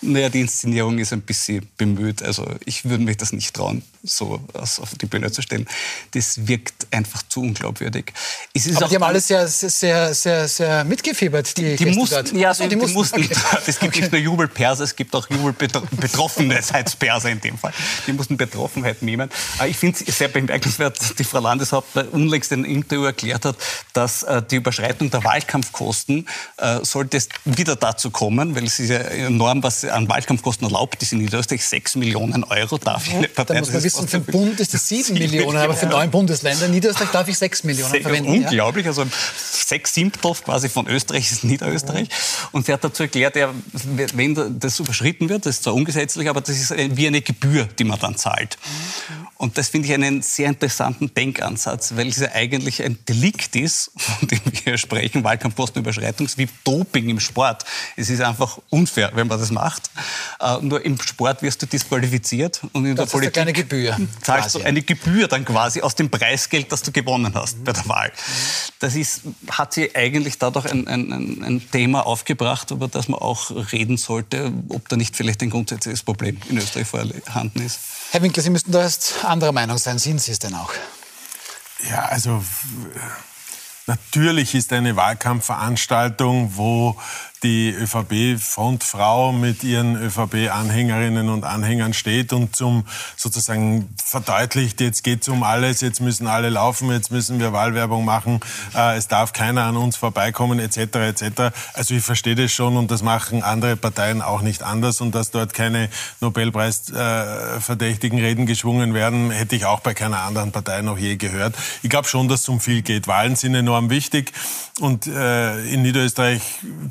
[0.00, 2.22] Naja, die Inszenierung ist ein bisschen bemüht.
[2.22, 5.68] Also ich würde mich das nicht trauen, so auf die Bühne zu stellen.
[6.12, 8.14] Das wirkt einfach zu unglaubwürdig.
[8.76, 12.32] Aber die haben alle sehr, sehr, sehr, sehr mitgefiebert, die, die mussten, dort.
[12.32, 13.24] Ja, also, die, die mussten.
[13.24, 13.34] Okay.
[13.66, 14.00] Es gibt okay.
[14.00, 17.72] nicht nur Jubelperser, es gibt auch Jubelbetroffenheitsperser in dem Fall.
[18.06, 19.28] Die mussten Betroffenheit nehmen.
[19.66, 23.56] Ich finde es sehr bemerkenswert, bemerkenswert, die Frau Landeshauptmann unlängst in einem Interview erklärt hat,
[23.92, 28.90] dass äh, die Überschreitung der Wahlkampfkosten äh, sollte es wieder dazu kommen, weil es ist
[28.90, 33.28] ja enorm, was an Wahlkampfkosten erlaubt ist in Niederösterreich, 6 Millionen Euro darf ja, eine
[33.28, 33.54] Partei.
[33.54, 36.66] Da muss man wissen, für den Bund ist es 7 Millionen, aber für neun Bundesländer,
[36.66, 38.30] in Niederösterreich darf ich 6 Millionen Se verwenden.
[38.30, 38.90] Unglaublich, ja.
[38.90, 39.04] also
[39.68, 42.08] sechs Siebtel quasi von Österreich ist Niederösterreich.
[42.52, 43.52] Und sie hat dazu erklärt, ja,
[44.14, 47.84] wenn das überschritten wird, das ist zwar ungesetzlich, aber das ist wie eine Gebühr, die
[47.84, 48.58] man dann zahlt.
[49.36, 53.92] Und das finde ich einen sehr interessanten Denkansatz, weil es ja eigentlich ein Delikt ist,
[53.96, 57.64] von dem wir sprechen, Wahlkampfkostenüberschreitung, wie Doping im Sport.
[57.96, 59.90] Es ist einfach unfair, wenn man das macht.
[60.42, 64.52] Uh, nur im Sport wirst du disqualifiziert und in das der Politik eine Gebühr, zahlst
[64.52, 64.58] quasi.
[64.58, 67.64] du eine Gebühr dann quasi aus dem Preisgeld, das du gewonnen hast mhm.
[67.64, 68.12] bei der Wahl.
[68.80, 73.50] Das ist, hat sie eigentlich dadurch ein, ein, ein Thema aufgebracht, über das man auch
[73.72, 77.78] reden sollte, ob da nicht vielleicht ein grundsätzliches Problem in Österreich vorhanden ist.
[78.10, 79.98] Herr Winkler, Sie müssten da erst anderer Meinung sein.
[79.98, 80.72] Sind Sie es denn auch?
[81.88, 82.42] Ja, also
[83.86, 87.00] natürlich ist eine Wahlkampfveranstaltung, wo
[87.42, 92.84] die ÖVP-Frontfrau mit ihren ÖVP-Anhängerinnen und Anhängern steht und zum
[93.16, 98.04] sozusagen verdeutlicht, jetzt geht es um alles, jetzt müssen alle laufen, jetzt müssen wir Wahlwerbung
[98.04, 98.40] machen,
[98.74, 100.78] äh, es darf keiner an uns vorbeikommen, etc.
[100.78, 101.22] etc.
[101.74, 105.30] Also ich verstehe das schon und das machen andere Parteien auch nicht anders und dass
[105.30, 105.88] dort keine
[106.20, 111.54] Nobelpreisverdächtigen äh, Reden geschwungen werden, hätte ich auch bei keiner anderen Partei noch je gehört.
[111.82, 113.06] Ich glaube schon, dass es um viel geht.
[113.06, 114.32] Wahlen sind enorm wichtig
[114.80, 116.42] und äh, in Niederösterreich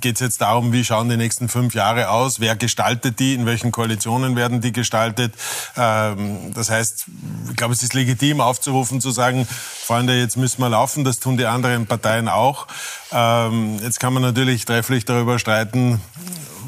[0.01, 3.34] geht es jetzt jetzt darum, wie schauen die nächsten fünf Jahre aus, wer gestaltet die,
[3.34, 5.34] in welchen Koalitionen werden die gestaltet.
[5.76, 7.06] Ähm, das heißt,
[7.50, 11.38] ich glaube, es ist legitim aufzurufen, zu sagen, Freunde, jetzt müssen wir laufen, das tun
[11.38, 12.67] die anderen Parteien auch.
[13.12, 16.02] Ähm, jetzt kann man natürlich trefflich darüber streiten,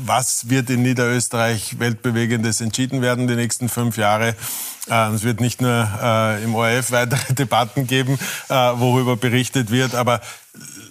[0.05, 4.35] was wird in Niederösterreich weltbewegendes entschieden werden die nächsten fünf Jahre.
[4.89, 8.17] Äh, es wird nicht nur äh, im ORF weitere Debatten geben,
[8.49, 10.21] äh, worüber berichtet wird, aber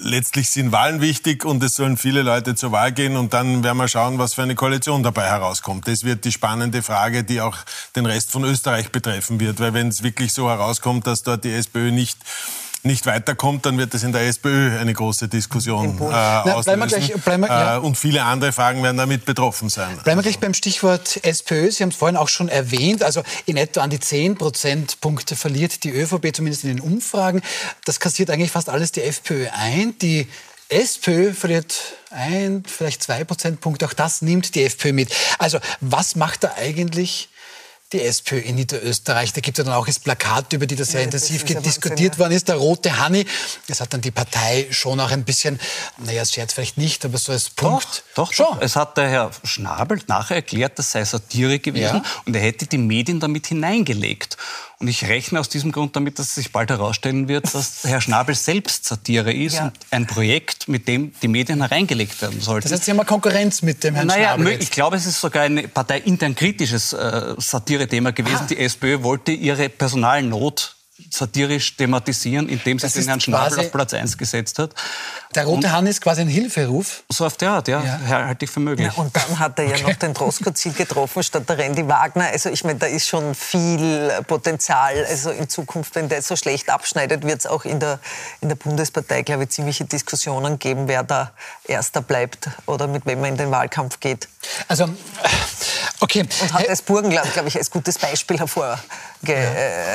[0.00, 3.78] letztlich sind Wahlen wichtig und es sollen viele Leute zur Wahl gehen und dann werden
[3.78, 5.88] wir schauen, was für eine Koalition dabei herauskommt.
[5.88, 7.56] Das wird die spannende Frage, die auch
[7.96, 11.52] den Rest von Österreich betreffen wird, weil wenn es wirklich so herauskommt, dass dort die
[11.52, 12.18] SPÖ nicht
[12.82, 16.88] nicht weiterkommt, dann wird es in der SPÖ eine große Diskussion äh, Na, auslösen.
[16.88, 17.76] Gleich, wir, ja.
[17.76, 19.98] äh, und viele andere Fragen werden damit betroffen sein.
[20.04, 21.70] Bleiben wir gleich beim Stichwort SPÖ.
[21.70, 23.02] Sie haben es vorhin auch schon erwähnt.
[23.02, 27.42] Also in etwa an die 10 Prozentpunkte verliert die ÖVP, zumindest in den Umfragen.
[27.84, 29.98] Das kassiert eigentlich fast alles die FPÖ ein.
[29.98, 30.28] Die
[30.68, 31.74] SPÖ verliert
[32.10, 33.86] ein, vielleicht zwei Prozentpunkte.
[33.86, 35.14] Auch das nimmt die FPÖ mit.
[35.38, 37.30] Also was macht da eigentlich
[37.92, 39.32] die SPÖ in Niederösterreich.
[39.32, 41.62] Da gibt es ja dann auch das Plakat, über die das sehr ja, intensiv das
[41.62, 43.24] diskutiert worden ist, der rote Hanni.
[43.66, 45.58] Das hat dann die Partei schon auch ein bisschen,
[45.96, 48.04] naja, Scherz vielleicht nicht, aber so als Punkt.
[48.14, 48.60] Doch, doch, schon.
[48.60, 52.20] Es hat der Herr Schnabel nachher erklärt, das sei Satire gewesen ja.
[52.26, 54.36] und er hätte die Medien damit hineingelegt.
[54.80, 58.34] Und ich rechne aus diesem Grund damit, dass sich bald herausstellen wird, dass Herr Schnabel
[58.34, 59.64] selbst Satire ist ja.
[59.64, 62.68] und ein Projekt, mit dem die Medien hereingelegt werden sollten.
[62.68, 64.52] Das heißt, Sie haben eine Konkurrenz mit dem Herrn naja, Schnabel.
[64.52, 64.62] Jetzt.
[64.62, 68.42] Ich glaube, es ist sogar ein parteiintern kritisches äh, Satire-Thema gewesen.
[68.42, 68.46] Ah.
[68.48, 70.76] Die SPÖ wollte ihre Personalnot
[71.10, 74.74] satirisch thematisieren, indem sie den Herrn Schnabel auf Platz 1 gesetzt hat.
[75.34, 77.04] Der rote Hahn ist quasi ein Hilferuf.
[77.08, 78.26] So auf der Art, ja, ja.
[78.26, 78.86] halte ich für möglich.
[78.86, 79.82] Ja, und dann hat er ja okay.
[79.82, 82.26] noch den Droskozil getroffen statt der Randy Wagner.
[82.26, 85.04] Also ich meine, da ist schon viel Potenzial.
[85.06, 88.00] Also in Zukunft, wenn der so schlecht abschneidet, wird es auch in der,
[88.40, 91.32] in der Bundespartei, glaube ich, ziemliche Diskussionen geben, wer da
[91.64, 94.28] Erster bleibt oder mit wem man in den Wahlkampf geht.
[94.66, 94.88] Also,
[96.00, 96.24] okay.
[96.40, 98.78] Und hat das Burgenland, glaube ich, als gutes Beispiel hervor.
[99.22, 99.34] Ja.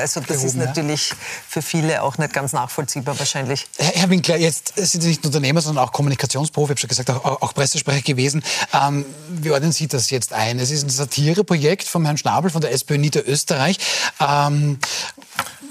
[0.02, 1.14] Also das Gehoben, ist natürlich
[1.48, 3.66] für viele auch nicht ganz nachvollziehbar wahrscheinlich.
[3.78, 7.10] Herr Winkler, jetzt sind Sie nicht nicht Unternehmer, sondern auch Kommunikationsprofi, ich habe schon gesagt,
[7.10, 8.44] auch, auch Pressesprecher gewesen.
[8.74, 10.60] Ähm, wie ordnen Sie das jetzt ein?
[10.60, 13.78] Es ist ein Satireprojekt vom Herrn Schnabel von der SPÖ Niederösterreich.
[14.20, 14.80] Ähm,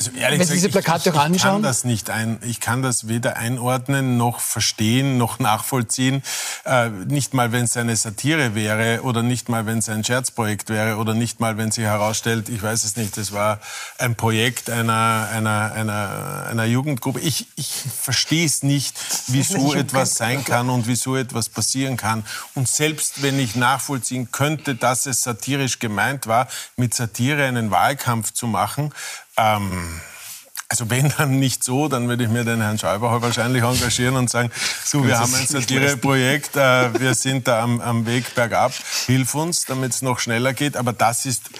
[0.08, 1.34] also ehrlich Wenn Sie diese Plakate ich, ich, anschauen?
[1.34, 6.22] Ich kann das nicht ein, ich kann das weder einordnen noch verstehen noch nachvollziehen.
[6.64, 10.68] Äh, nicht mal, wenn es eine Satire wäre oder nicht mal, wenn es ein Scherzprojekt
[10.68, 13.60] wäre oder nicht mal, wenn sich herausstellt, ich weiß es nicht, es war
[13.98, 17.20] ein Projekt einer, einer, einer, einer Jugendgruppe.
[17.20, 18.96] Ich, ich verstehe es nicht,
[19.28, 22.24] wie so etwas sein kann und wie so etwas passieren kann.
[22.54, 28.32] Und selbst wenn ich nachvollziehen könnte, dass es satirisch gemeint war, mit Satire einen Wahlkampf
[28.32, 28.92] zu machen,
[29.36, 30.00] ähm,
[30.72, 34.30] also wenn dann nicht so, dann würde ich mir den Herrn Schäuber wahrscheinlich engagieren und
[34.30, 34.50] sagen,
[34.84, 38.72] so, wir haben ein Satireprojekt, äh, wir sind da am, am Weg bergab,
[39.04, 40.78] hilf uns, damit es noch schneller geht.
[40.78, 41.50] Aber das ist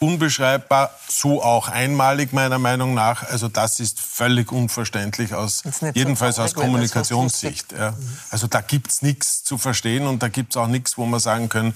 [0.00, 3.22] unbeschreibbar, so auch einmalig meiner Meinung nach.
[3.30, 5.62] Also das ist völlig unverständlich aus,
[5.94, 7.72] jedenfalls so aus Kommunikationssicht.
[7.72, 7.94] Ja.
[8.30, 11.74] Also da gibt's nichts zu verstehen und da gibt's auch nichts, wo man sagen können,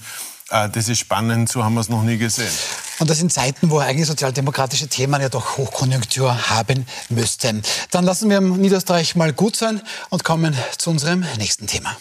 [0.53, 2.51] das ist spannend, so haben wir es noch nie gesehen.
[2.99, 7.63] Und das in Zeiten, wo eigentlich sozialdemokratische Themen ja doch Hochkonjunktur haben müssten.
[7.89, 11.97] Dann lassen wir im Niederösterreich mal gut sein und kommen zu unserem nächsten Thema.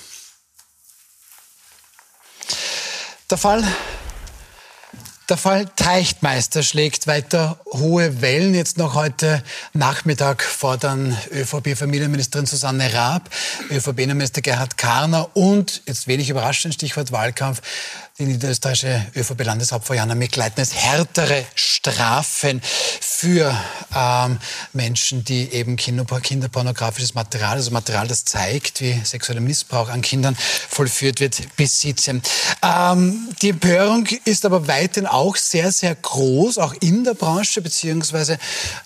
[3.30, 3.64] Der Fall
[5.32, 8.54] der Fall Teichtmeister schlägt weiter hohe Wellen.
[8.54, 9.42] Jetzt noch heute
[9.72, 13.30] Nachmittag fordern ÖVP-Familienministerin Susanne Raab,
[13.70, 17.62] ÖVP-Innenminister Gerhard Karner und, jetzt wenig überraschend, Stichwort Wahlkampf,
[18.18, 22.60] die niederösterreichische ÖVP-Landeshauptfrau Jana Mikleitner härtere Strafen
[23.00, 23.56] für
[23.96, 24.38] ähm,
[24.74, 31.20] Menschen, die eben kinderpornografisches Material, also Material, das zeigt, wie sexueller Missbrauch an Kindern vollführt
[31.20, 32.22] wird, besitzen.
[32.62, 38.38] Ähm, die Empörung ist aber weiterhin auch sehr, sehr groß, auch in der Branche, beziehungsweise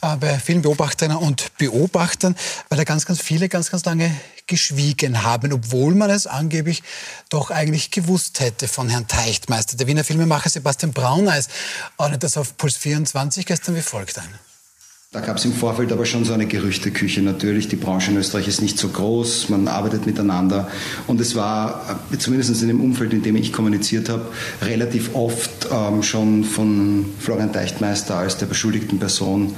[0.03, 2.37] äh, bei vielen Beobachterinnen und Beobachtern,
[2.68, 4.14] weil da ganz, ganz viele ganz, ganz lange
[4.46, 6.83] geschwiegen haben, obwohl man es angeblich
[7.31, 9.77] doch eigentlich gewusst hätte von Herrn Teichtmeister.
[9.77, 11.49] Der Wiener Filmemacher Sebastian Brauneis
[11.96, 14.45] ordnet das auf Puls 24 gestern wie folgt ein.
[15.16, 17.22] Da gab es im Vorfeld aber schon so eine Gerüchteküche.
[17.22, 20.68] Natürlich, die Branche in Österreich ist nicht so groß, man arbeitet miteinander.
[21.07, 24.26] Und es war, äh, zumindest in dem Umfeld, in dem ich kommuniziert habe,
[24.61, 29.55] relativ oft ähm, schon von Florian Teichtmeister als der beschuldigten Person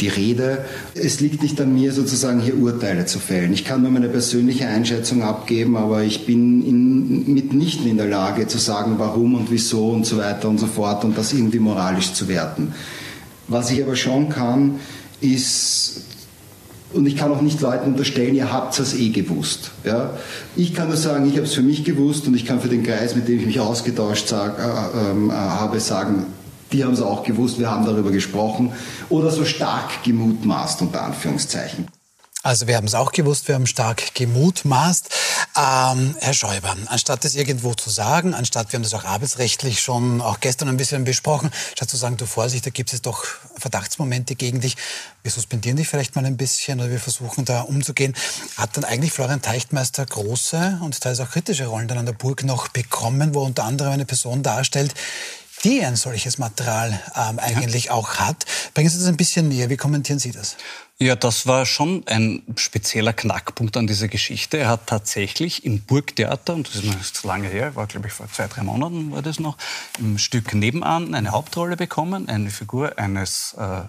[0.00, 0.64] die Rede.
[0.94, 3.52] Es liegt nicht an mir, sozusagen hier Urteile zu fällen.
[3.52, 8.46] Ich kann nur meine persönliche Einschätzung abgeben, aber ich bin in, mitnichten in der Lage
[8.46, 12.14] zu sagen, warum und wieso und so weiter und so fort und das irgendwie moralisch
[12.14, 12.72] zu werten.
[13.48, 14.76] Was ich aber schon kann,
[15.22, 16.02] ist
[16.92, 19.70] und ich kann auch nicht Leuten unterstellen, ihr habt es eh gewusst.
[19.84, 20.10] Ja?
[20.56, 22.82] Ich kann nur sagen, ich habe es für mich gewusst und ich kann für den
[22.82, 26.26] Kreis, mit dem ich mich ausgetauscht sag, äh, äh, äh, habe, sagen,
[26.72, 28.72] die haben es auch gewusst, wir haben darüber gesprochen
[29.08, 31.88] oder so stark gemutmaßt, unter Anführungszeichen.
[32.42, 35.10] Also wir haben es auch gewusst, wir haben stark gemutmaßt.
[35.54, 40.22] Ähm, Herr Schäuber, anstatt das irgendwo zu sagen, anstatt, wir haben das auch arbeitsrechtlich schon
[40.22, 43.26] auch gestern ein bisschen besprochen, statt zu sagen, du Vorsicht, da gibt es doch
[43.58, 44.78] Verdachtsmomente gegen dich,
[45.22, 48.14] wir suspendieren dich vielleicht mal ein bisschen oder wir versuchen da umzugehen,
[48.56, 52.44] hat dann eigentlich Florian Teichtmeister große und teilweise auch kritische Rollen dann an der Burg
[52.44, 54.94] noch bekommen, wo unter anderem eine Person darstellt,
[55.64, 57.92] die ein solches Material ähm, eigentlich ja.
[57.92, 58.44] auch hat.
[58.74, 59.70] Bringen Sie das ein bisschen näher.
[59.70, 60.56] Wie kommentieren Sie das?
[60.98, 64.58] Ja, das war schon ein spezieller Knackpunkt an dieser Geschichte.
[64.58, 68.12] Er hat tatsächlich im Burgtheater, und das ist noch nicht lange her, war glaube ich
[68.12, 69.56] vor zwei, drei Monaten war das noch,
[69.98, 73.82] im Stück nebenan eine Hauptrolle bekommen, eine Figur eines äh,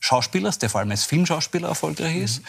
[0.00, 2.46] Schauspielers, der vor allem als Filmschauspieler erfolgreich ist mhm.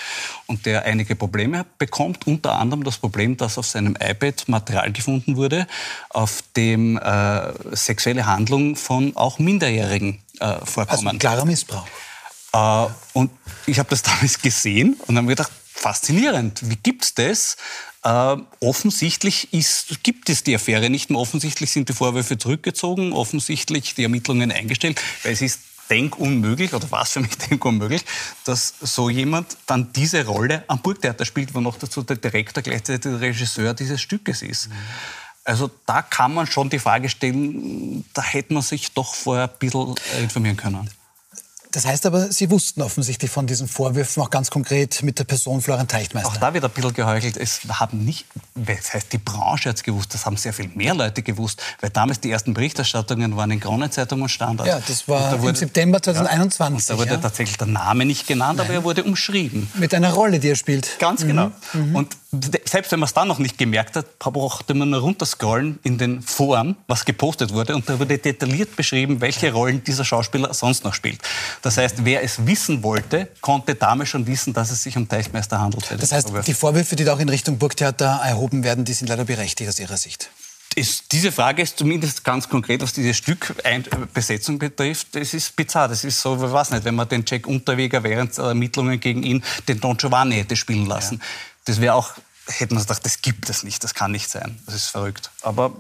[0.48, 2.28] und der einige Probleme bekommt.
[2.28, 5.68] Unter anderem das Problem, dass auf seinem iPad Material gefunden wurde,
[6.10, 11.08] auf dem äh, sexuelle Handlungen von auch Minderjährigen äh, vorkommen.
[11.08, 11.88] Also klarer Missbrauch.
[12.54, 13.32] Äh, und
[13.66, 16.70] ich habe das damals gesehen und habe mir gedacht, faszinierend.
[16.70, 17.58] Wie gibt's das?
[18.04, 21.20] Äh, offensichtlich ist, gibt es die Affäre nicht mehr.
[21.20, 23.14] Offensichtlich sind die Vorwürfe zurückgezogen.
[23.14, 28.04] Offensichtlich die Ermittlungen eingestellt, weil es ist denkunmöglich, oder was für mich denkunmöglich,
[28.44, 33.02] dass so jemand dann diese Rolle am Burgtheater spielt, wo noch dazu der Direktor gleichzeitig
[33.02, 34.70] der Regisseur dieses Stückes ist.
[34.70, 34.74] Mhm.
[35.46, 39.58] Also da kann man schon die Frage stellen, da hätte man sich doch vorher ein
[39.58, 40.90] bisschen informieren können.
[41.72, 45.62] Das heißt aber, Sie wussten offensichtlich von diesen Vorwürfen auch ganz konkret mit der Person
[45.62, 46.30] Florian Teichtmeister.
[46.30, 47.38] Auch da wird ein bisschen geheuchelt.
[47.38, 50.96] Es haben nicht, das heißt, die Branche hat es gewusst, das haben sehr viel mehr
[50.96, 54.68] Leute gewusst, weil damals die ersten Berichterstattungen waren in Kronenzeitung und Standard.
[54.68, 56.90] Ja, das war da wurde, im September 2021.
[56.90, 57.18] Ja, da wurde ja.
[57.18, 58.66] tatsächlich der Name nicht genannt, Nein.
[58.66, 59.70] aber er wurde umschrieben.
[59.76, 60.98] Mit einer Rolle, die er spielt.
[60.98, 61.52] Ganz genau.
[61.74, 61.96] Mhm.
[61.96, 62.18] Und
[62.66, 66.22] selbst wenn man es dann noch nicht gemerkt hat, brauchte man nur runterscrollen in den
[66.22, 70.94] Foren, was gepostet wurde, und da wurde detailliert beschrieben, welche Rollen dieser Schauspieler sonst noch
[70.94, 71.22] spielt.
[71.62, 75.60] Das heißt, wer es wissen wollte, konnte damals schon wissen, dass es sich um Teichmeister
[75.60, 75.86] handelt.
[76.00, 79.26] Das heißt, die Vorwürfe, die da auch in Richtung Burgtheater erhoben werden, die sind leider
[79.26, 80.30] berechtigt aus Ihrer Sicht.
[80.76, 85.16] Ist, diese Frage ist zumindest ganz konkret, was diese Stückbesetzung betrifft.
[85.16, 85.88] Es ist bizarr.
[85.88, 89.44] Das ist so, ich weiß nicht, wenn man den Jack Unterweger während Ermittlungen gegen ihn
[89.68, 91.16] den Don Giovanni hätte spielen lassen.
[91.16, 91.26] Ja.
[91.66, 92.14] Das wäre auch
[92.50, 95.32] hätte man gedacht, das gibt es nicht, das kann nicht sein, das ist verrückt.
[95.42, 95.72] Aber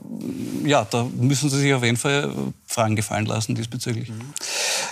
[0.64, 2.34] ja, da müssen Sie sich auf jeden Fall
[2.66, 4.10] Fragen gefallen lassen diesbezüglich.
[4.10, 4.34] Mhm.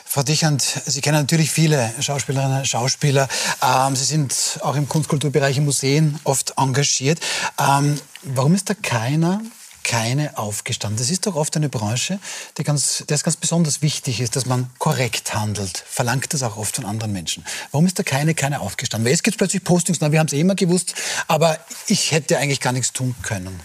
[0.05, 3.27] Frau Dichand, Sie kennen natürlich viele Schauspielerinnen und Schauspieler.
[3.61, 7.19] Ähm, Sie sind auch im Kunstkulturbereich, in Museen oft engagiert.
[7.59, 9.41] Ähm, warum ist da keiner
[9.87, 10.99] keine aufgestanden.
[10.99, 12.19] Das ist doch oft eine Branche,
[12.57, 15.83] die ganz, der es ganz besonders wichtig ist, dass man korrekt handelt.
[15.87, 17.45] Verlangt das auch oft von anderen Menschen.
[17.71, 19.05] Warum ist da keine, keine aufgestanden?
[19.05, 20.93] Weil jetzt gibt es plötzlich Postings, na, wir haben es eh immer gewusst,
[21.27, 23.57] aber ich hätte eigentlich gar nichts tun können.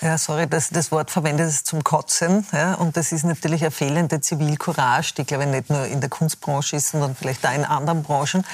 [0.00, 2.44] Ja, sorry, dass das Wort verwendet ist zum Kotzen.
[2.52, 6.10] Ja, und das ist natürlich eine fehlende Zivilcourage, die, glaube ich, nicht nur in der
[6.10, 8.44] Kunstbranche ist, sondern vielleicht auch in anderen Branchen.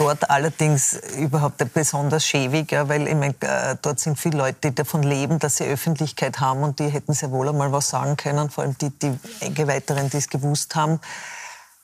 [0.00, 4.74] Dort allerdings überhaupt besonders schäbig, ja, weil ich mein, äh, dort sind viele Leute, die
[4.74, 8.48] davon leben, dass sie Öffentlichkeit haben und die hätten sehr wohl einmal was sagen können,
[8.48, 11.00] vor allem die, die Eingeweihteren, die es gewusst haben.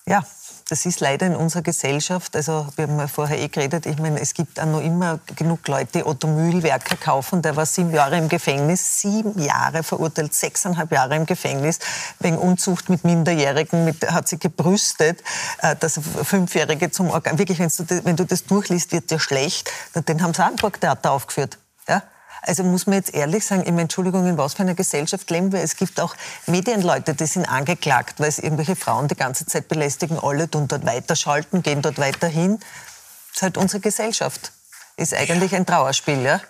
[0.07, 0.25] Ja,
[0.69, 4.21] das ist leider in unserer Gesellschaft, also wir haben ja vorher eh geredet, ich meine,
[4.21, 8.19] es gibt auch noch immer genug Leute, die Otto Mühlwerker kaufen, der war sieben Jahre
[8.19, 11.79] im Gefängnis, sieben Jahre verurteilt, sechseinhalb Jahre im Gefängnis,
[12.19, 15.23] wegen Unzucht mit Minderjährigen, mit, hat sich gebrüstet,
[15.63, 19.71] äh, dass Fünfjährige zum Organ, wirklich, wenn du, wenn du das durchliest, wird dir schlecht,
[19.95, 21.59] den haben sie auch im Burgtheater aufgeführt.
[21.89, 22.03] Ja?
[22.47, 25.61] Also muss man jetzt ehrlich sagen, ich Entschuldigung, in was für einer Gesellschaft leben wir?
[25.61, 26.15] Es gibt auch
[26.47, 30.87] Medienleute, die sind angeklagt, weil sie irgendwelche Frauen die ganze Zeit belästigen, alle tun dort
[30.87, 32.59] weiterschalten, gehen dort weiter hin.
[32.59, 34.53] Das ist halt unsere Gesellschaft.
[34.97, 36.41] Ist eigentlich ein Trauerspiel, ja?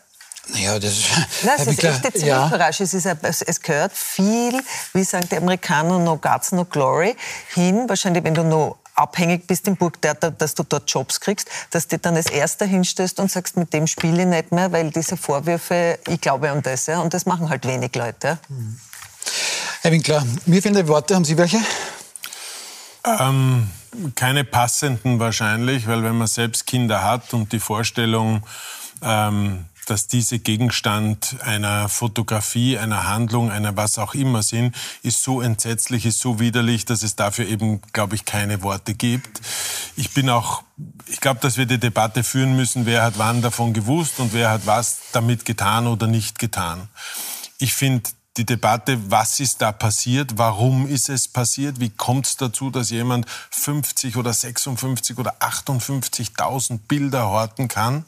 [0.49, 0.95] Naja, das
[1.43, 2.85] Nein, es ist echte Zivilcourage.
[2.85, 3.17] Ja.
[3.23, 7.17] Es, es gehört viel, wie sagen die Amerikaner, no guts, no glory,
[7.55, 7.89] hin.
[7.89, 11.99] Wahrscheinlich, wenn du noch abhängig bist im Burgtheater, dass du dort Jobs kriegst, dass du
[11.99, 15.99] dann als Erster hinstößt und sagst, mit dem spiele ich nicht mehr, weil diese Vorwürfe,
[16.09, 16.87] ich glaube an das.
[16.87, 18.39] Ja, und das machen halt wenig Leute.
[18.49, 18.81] Mhm.
[19.83, 21.15] Herr Winkler, mir fehlen die Worte.
[21.15, 21.59] Haben Sie welche?
[23.05, 23.71] Ähm,
[24.15, 28.45] keine passenden wahrscheinlich, weil wenn man selbst Kinder hat und die Vorstellung,
[29.03, 35.41] ähm, dass diese Gegenstand einer Fotografie, einer Handlung, einer was auch immer sind, ist so
[35.41, 39.41] entsetzlich, ist so widerlich, dass es dafür eben, glaube ich, keine Worte gibt.
[39.97, 40.65] Ich bin auch,
[41.07, 44.51] ich glaube, dass wir die Debatte führen müssen, wer hat wann davon gewusst und wer
[44.51, 46.89] hat was damit getan oder nicht getan.
[47.59, 52.37] Ich finde, die Debatte, was ist da passiert, warum ist es passiert, wie kommt es
[52.37, 58.05] dazu, dass jemand 50 oder 56 oder 58.000 Bilder horten kann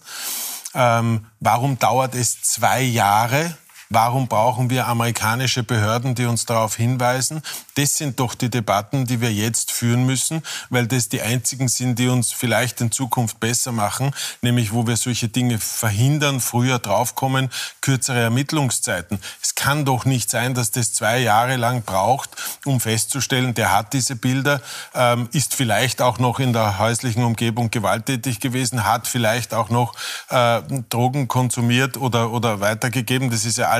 [0.74, 3.56] ähm, warum dauert es zwei Jahre?
[3.90, 7.42] Warum brauchen wir amerikanische Behörden, die uns darauf hinweisen?
[7.74, 11.98] Das sind doch die Debatten, die wir jetzt führen müssen, weil das die einzigen sind,
[11.98, 14.10] die uns vielleicht in Zukunft besser machen,
[14.42, 17.48] nämlich wo wir solche Dinge verhindern, früher draufkommen,
[17.80, 19.20] kürzere Ermittlungszeiten.
[19.42, 22.30] Es kann doch nicht sein, dass das zwei Jahre lang braucht,
[22.66, 24.60] um festzustellen, der hat diese Bilder,
[24.94, 29.94] ähm, ist vielleicht auch noch in der häuslichen Umgebung gewalttätig gewesen, hat vielleicht auch noch
[30.28, 33.30] äh, Drogen konsumiert oder, oder weitergegeben.
[33.30, 33.77] Das ist ja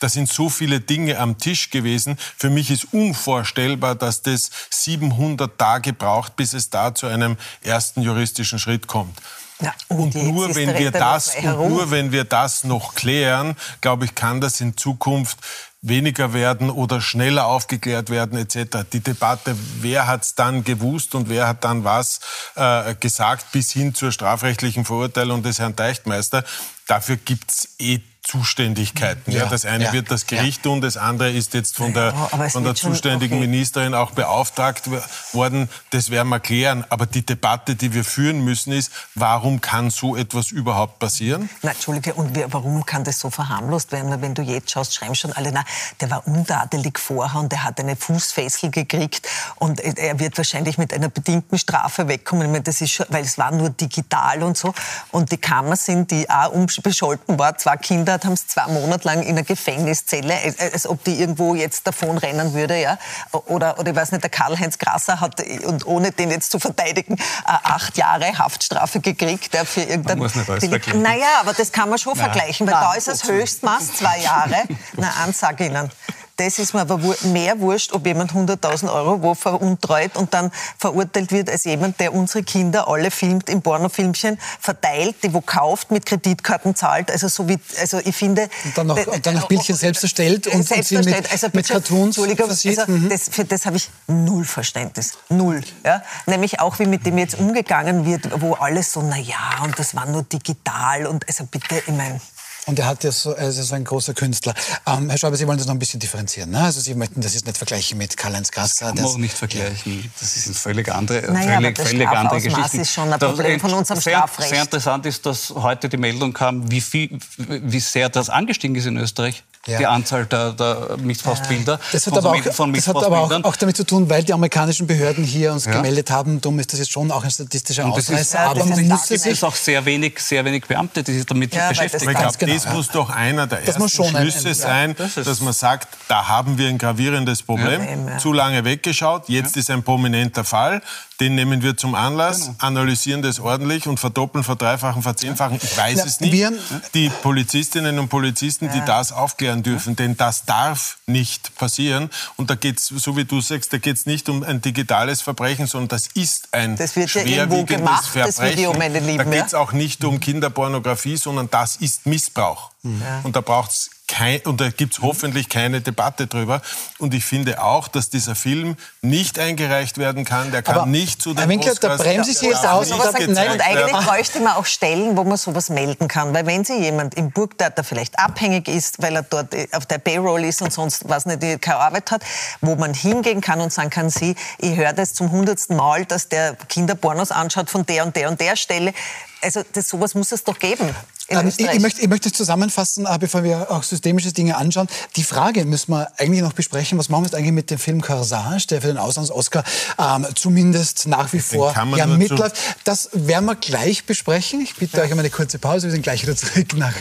[0.00, 2.18] da sind so viele Dinge am Tisch gewesen.
[2.36, 8.02] Für mich ist unvorstellbar, dass das 700 Tage braucht, bis es da zu einem ersten
[8.02, 9.18] juristischen Schritt kommt.
[9.60, 14.04] Ja, und, und nur wenn wir das und nur wenn wir das noch klären, glaube
[14.04, 15.38] ich, kann das in Zukunft
[15.80, 18.78] weniger werden oder schneller aufgeklärt werden etc.
[18.92, 22.20] Die Debatte, wer hat es dann gewusst und wer hat dann was
[22.56, 26.44] äh, gesagt, bis hin zur strafrechtlichen Verurteilung des Herrn Teichtmeister,
[26.86, 29.30] dafür gibt es eh Zuständigkeiten.
[29.30, 32.12] Ja, ja das eine ja, wird das Gericht tun, das andere ist jetzt von der,
[32.50, 33.46] von der zuständigen okay.
[33.46, 34.90] Ministerin auch beauftragt
[35.32, 35.68] worden.
[35.90, 36.84] Das werden wir klären.
[36.88, 41.48] Aber die Debatte, die wir führen müssen, ist, warum kann so etwas überhaupt passieren?
[41.62, 44.20] Na, Entschuldige, und warum kann das so verharmlost werden?
[44.20, 45.64] Wenn du jetzt schaust, schreiben schon alle, na,
[46.00, 50.92] der war untadelig vorher und der hat eine Fußfessel gekriegt und er wird wahrscheinlich mit
[50.92, 52.50] einer bedingten Strafe wegkommen.
[52.50, 54.74] Meine, das ist schon, weil es war nur digital und so.
[55.12, 56.50] Und die Kammer sind, die auch
[56.82, 60.86] bescholten war, zwei Kinder hat, haben es zwei Monate lang in einer Gefängniszelle, als, als
[60.86, 62.80] ob die irgendwo jetzt davon rennen würde.
[62.80, 62.98] Ja?
[63.46, 67.16] Oder, oder ich weiß nicht, der Karl-Heinz Grasser hat, und ohne den jetzt zu verteidigen,
[67.44, 70.18] acht Jahre Haftstrafe gekriegt ja, für irgendein...
[70.18, 71.02] Man muss nicht alles vergleichen.
[71.02, 74.18] Naja, aber das kann man schon Na, vergleichen, weil na, da ist das Höchstmaß zwei
[74.20, 74.64] Jahre.
[74.96, 75.90] Na, eins sage ich Ihnen.
[76.36, 81.32] Das ist mir aber mehr wurscht, ob jemand 100.000 Euro wo veruntreut und dann verurteilt
[81.32, 86.04] wird als jemand, der unsere Kinder alle filmt in Pornofilmchen, verteilt, die wo kauft, mit
[86.04, 87.10] Kreditkarten zahlt.
[87.10, 88.50] Also so wie, also ich finde...
[88.64, 91.48] Und dann noch, und dann noch Bildchen selbst erstellt und, selbst und sie mit, also
[91.52, 92.78] mit Cartoons versieht.
[92.80, 93.08] Also mhm.
[93.08, 95.14] das, für das habe ich null Verständnis.
[95.30, 95.62] Null.
[95.84, 96.02] Ja?
[96.26, 99.94] Nämlich auch, wie mit dem jetzt umgegangen wird, wo alles so, na ja, und das
[99.94, 102.20] war nur digital und also bitte, ich meine...
[102.66, 104.52] Und er hat ja so, er ist so ein großer Künstler.
[104.86, 106.50] Ähm, Herr Schäuble, Sie wollen das noch ein bisschen differenzieren.
[106.50, 106.60] Ne?
[106.60, 108.86] Also Sie möchten das jetzt nicht vergleichen mit Karl-Heinz Gasser.
[108.86, 110.10] Das kann man auch nicht vergleichen.
[110.18, 112.78] Das ist eine völlig andere, naja, völlig, völlig andere Geschichte.
[112.78, 114.48] ist schon ein Problem von unserem sehr, Strafrecht.
[114.48, 118.86] Sehr interessant ist, dass heute die Meldung kam, wie, viel, wie sehr das angestiegen ist
[118.86, 119.78] in Österreich ja.
[119.78, 121.78] die Anzahl der, der Missbrauchsbilder.
[121.92, 124.86] Das hat aber, auch, das hat aber auch, auch, damit zu tun, weil die amerikanischen
[124.86, 125.72] Behörden hier uns ja.
[125.72, 128.20] gemeldet haben, darum ist das jetzt schon auch ein statistischer und Ausreißer.
[128.20, 131.54] Ist, aber man muss es ist auch sehr wenig, sehr wenig Beamte, die sich damit
[131.54, 132.10] ja, beschäftigen.
[132.10, 135.52] Ich glaube, genau, das muss doch einer der ersten Schlüsse ein, sein, das dass man
[135.52, 140.82] sagt, da haben wir ein gravierendes Problem, zu lange weggeschaut, jetzt ist ein prominenter Fall,
[141.20, 142.56] den nehmen wir zum Anlass, genau.
[142.58, 145.58] analysieren das ordentlich und verdoppeln, verdreifachen, verzehnfachen.
[145.62, 146.52] Ich weiß es nicht.
[146.94, 152.10] Die Polizistinnen und Polizisten, die das aufklären, sein dürfen, denn das darf nicht passieren.
[152.36, 155.22] Und da geht es, so wie du sagst, da geht es nicht um ein digitales
[155.22, 158.36] Verbrechen, sondern das ist ein das wird schwerwiegendes ja gemacht, Verbrechen.
[158.36, 162.70] Das Video, meine Lieben, da geht es auch nicht um Kinderpornografie, sondern das ist Missbrauch.
[162.82, 163.20] Ja.
[163.22, 166.62] Und da braucht es kein, und da gibt es hoffentlich keine Debatte drüber.
[166.98, 170.52] Und ich finde auch, dass dieser Film nicht eingereicht werden kann.
[170.52, 171.98] Der kann aber nicht zu den Herr Winkler, Oscars...
[171.98, 172.90] da bremse ich Sie jetzt aus.
[172.92, 176.32] Und, sagt, nein, und eigentlich bräuchte man auch Stellen, wo man sowas melden kann.
[176.34, 180.44] Weil wenn Sie jemand im Burgtheater vielleicht abhängig ist, weil er dort auf der Payroll
[180.44, 182.22] ist und sonst was nicht, keine Arbeit hat,
[182.60, 186.28] wo man hingehen kann und sagen kann, Sie, ich höre das zum hundertsten Mal, dass
[186.28, 188.94] der Kinderpornos anschaut von der und der und der Stelle.
[189.42, 190.94] Also das, sowas muss es doch geben.
[191.28, 194.86] Ähm, ich, ich, möchte, ich möchte zusammenfassen, äh, bevor wir auch systemische Dinge anschauen.
[195.16, 196.98] Die Frage müssen wir eigentlich noch besprechen.
[196.98, 199.64] Was machen wir jetzt eigentlich mit dem Film Corsage, der für den Auslands-Oscar
[199.98, 202.56] ähm, zumindest nach wie vor ja, mitläuft?
[202.84, 204.60] Das werden wir gleich besprechen.
[204.60, 205.02] Ich bitte ja.
[205.04, 205.88] euch um eine kurze Pause.
[205.88, 206.94] Wir sind gleich wieder zurück nach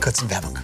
[0.00, 0.58] kurzen Werbung.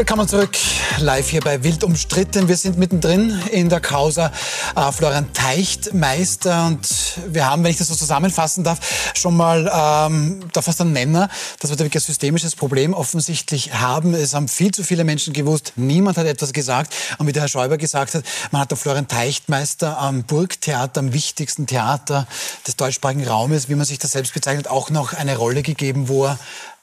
[0.00, 0.56] Willkommen zurück,
[1.00, 2.48] live hier bei Wild umstritten.
[2.48, 4.32] Wir sind mittendrin in der Causa
[4.74, 6.88] äh, Florian Teichtmeister und
[7.26, 11.28] wir haben, wenn ich das so zusammenfassen darf, schon mal ähm, da fast einen Nenner,
[11.58, 14.14] dass wir da wirklich ein systemisches Problem offensichtlich haben.
[14.14, 17.48] Es haben viel zu viele Menschen gewusst, niemand hat etwas gesagt und wie der Herr
[17.50, 22.26] Schäuber gesagt hat, man hat der Florian Teichtmeister am Burgtheater, am wichtigsten Theater
[22.66, 26.24] des deutschsprachigen Raumes, wie man sich das selbst bezeichnet, auch noch eine Rolle gegeben, wo
[26.24, 26.38] er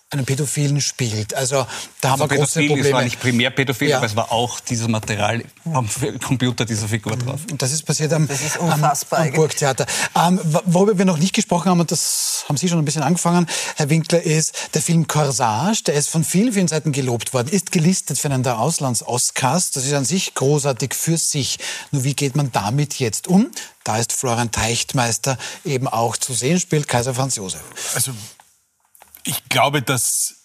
[0.09, 1.33] einen Pädophilen spielt.
[1.33, 1.67] Also
[1.99, 2.87] da haben also wir große Probleme.
[2.87, 3.97] Es war nicht primär pädophil, ja.
[3.97, 5.89] aber es war auch dieses Material am
[6.23, 7.41] Computer dieser Figur drauf.
[7.51, 9.85] Und das ist passiert am, ist am, am Burgtheater.
[10.15, 13.47] Ähm, worüber wir noch nicht gesprochen haben, und das haben Sie schon ein bisschen angefangen,
[13.75, 15.83] Herr Winkler, ist der Film Corsage.
[15.87, 19.71] Der ist von vielen, vielen Seiten gelobt worden, ist gelistet für einen der Auslands-Oscars.
[19.71, 21.59] Das ist an sich großartig für sich.
[21.91, 23.51] Nur wie geht man damit jetzt um?
[23.83, 27.61] Da ist Florian Teichtmeister eben auch zu sehen, spielt Kaiser Franz Josef.
[27.93, 28.11] Also
[29.27, 30.35] ich glaube, dass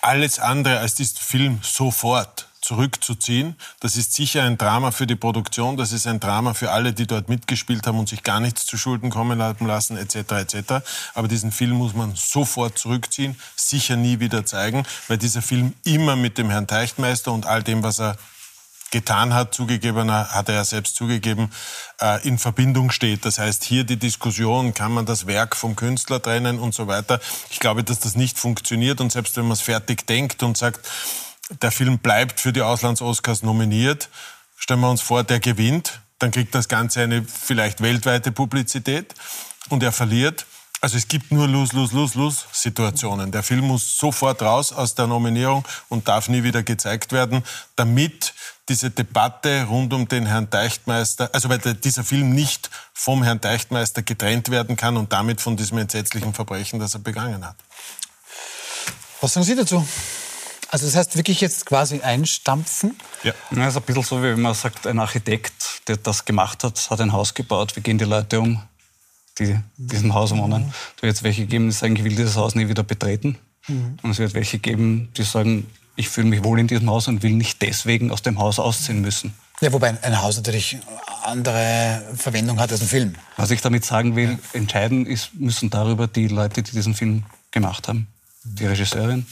[0.00, 3.56] alles andere als diesen Film sofort zurückzuziehen.
[3.80, 7.06] Das ist sicher ein Drama für die Produktion, das ist ein Drama für alle, die
[7.06, 10.32] dort mitgespielt haben und sich gar nichts zu Schulden kommen haben lassen, etc.
[10.32, 10.56] etc.
[11.14, 16.16] Aber diesen Film muss man sofort zurückziehen, sicher nie wieder zeigen, weil dieser Film immer
[16.16, 18.16] mit dem Herrn Teichtmeister und all dem, was er
[18.90, 21.50] getan hat, zugegeben, hat er ja selbst zugegeben,
[22.00, 23.24] äh, in Verbindung steht.
[23.24, 27.20] Das heißt, hier die Diskussion, kann man das Werk vom Künstler trennen und so weiter.
[27.50, 30.88] Ich glaube, dass das nicht funktioniert und selbst wenn man es fertig denkt und sagt,
[31.62, 34.08] der Film bleibt für die Auslands-Oscars nominiert,
[34.56, 39.14] stellen wir uns vor, der gewinnt, dann kriegt das Ganze eine vielleicht weltweite Publizität
[39.68, 40.46] und er verliert.
[40.82, 43.32] Also es gibt nur Lose, Lose, Lose, Lose-Situationen.
[43.32, 47.42] Der Film muss sofort raus aus der Nominierung und darf nie wieder gezeigt werden,
[47.76, 48.32] damit
[48.70, 54.02] diese Debatte rund um den Herrn Deichtmeister, also weil dieser Film nicht vom Herrn Deichtmeister
[54.02, 57.56] getrennt werden kann und damit von diesem entsetzlichen Verbrechen, das er begangen hat.
[59.20, 59.86] Was sagen Sie dazu?
[60.70, 62.96] Also das heißt wirklich jetzt quasi einstampfen?
[63.24, 66.62] Ja, das ist ein bisschen so, wie wenn man sagt, ein Architekt, der das gemacht
[66.62, 67.74] hat, hat ein Haus gebaut.
[67.74, 68.62] Wie gehen die Leute um,
[69.40, 70.72] die in diesem Haus wohnen?
[70.96, 73.36] Da wird es welche geben, die sagen, ich will dieses Haus nie wieder betreten.
[73.66, 73.98] Mhm.
[74.00, 75.66] Und es wird welche geben, die sagen,
[76.00, 79.02] ich fühle mich wohl in diesem Haus und will nicht deswegen aus dem Haus ausziehen
[79.02, 79.34] müssen.
[79.60, 80.78] Ja, wobei ein Haus natürlich
[81.22, 83.14] andere Verwendung hat als ein Film.
[83.36, 87.86] Was ich damit sagen will, entscheiden ist, müssen darüber die Leute, die diesen Film gemacht
[87.86, 88.06] haben.
[88.42, 89.26] Die Regisseurin,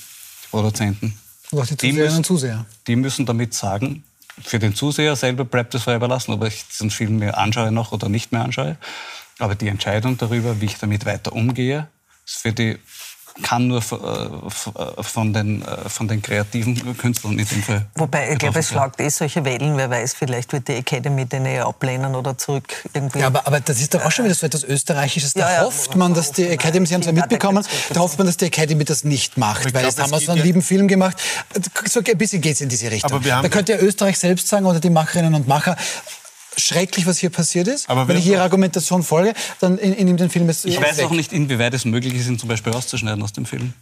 [0.45, 1.19] die Produzenten.
[1.51, 2.66] Und auch die Zuseherinnen und Zuseher.
[2.87, 4.05] Die müssen damit sagen,
[4.45, 7.93] für den Zuseher selber bleibt es frei überlassen, ob ich diesen Film mir anschaue noch
[7.93, 8.77] oder nicht mehr anschaue.
[9.39, 11.89] Aber die Entscheidung darüber, wie ich damit weiter umgehe,
[12.27, 12.79] ist für die
[13.43, 17.86] kann nur äh, von den, äh, von den kreativen Künstlern in dem Fall.
[17.95, 19.76] Wobei, ich glaube, es schlagt eh solche Wellen.
[19.76, 23.20] Wer weiß, vielleicht wird die Academy den eher ablehnen oder zurück irgendwie.
[23.20, 25.34] Ja, aber, aber das ist doch auch schon wieder so etwas Österreichisches.
[25.34, 28.26] Da ja, hofft man, dass die Academy, Sie haben es ja mitbekommen, da hofft man,
[28.26, 29.64] dass die Academy das nicht macht.
[29.64, 31.16] Weil glaub, jetzt haben wir so einen lieben Film gemacht.
[31.86, 33.22] So ein bisschen geht es in diese Richtung.
[33.22, 35.76] da könnte ja Österreich selbst sagen oder die Macherinnen und Macher,
[36.59, 37.88] schrecklich, was hier passiert ist.
[37.88, 41.06] Aber Wenn ich Ihrer Argumentation folge, dann in, in dem Film ist Ich weiß weg.
[41.06, 43.72] auch nicht, inwieweit es möglich ist, ihn zum Beispiel rauszuschneiden aus dem Film.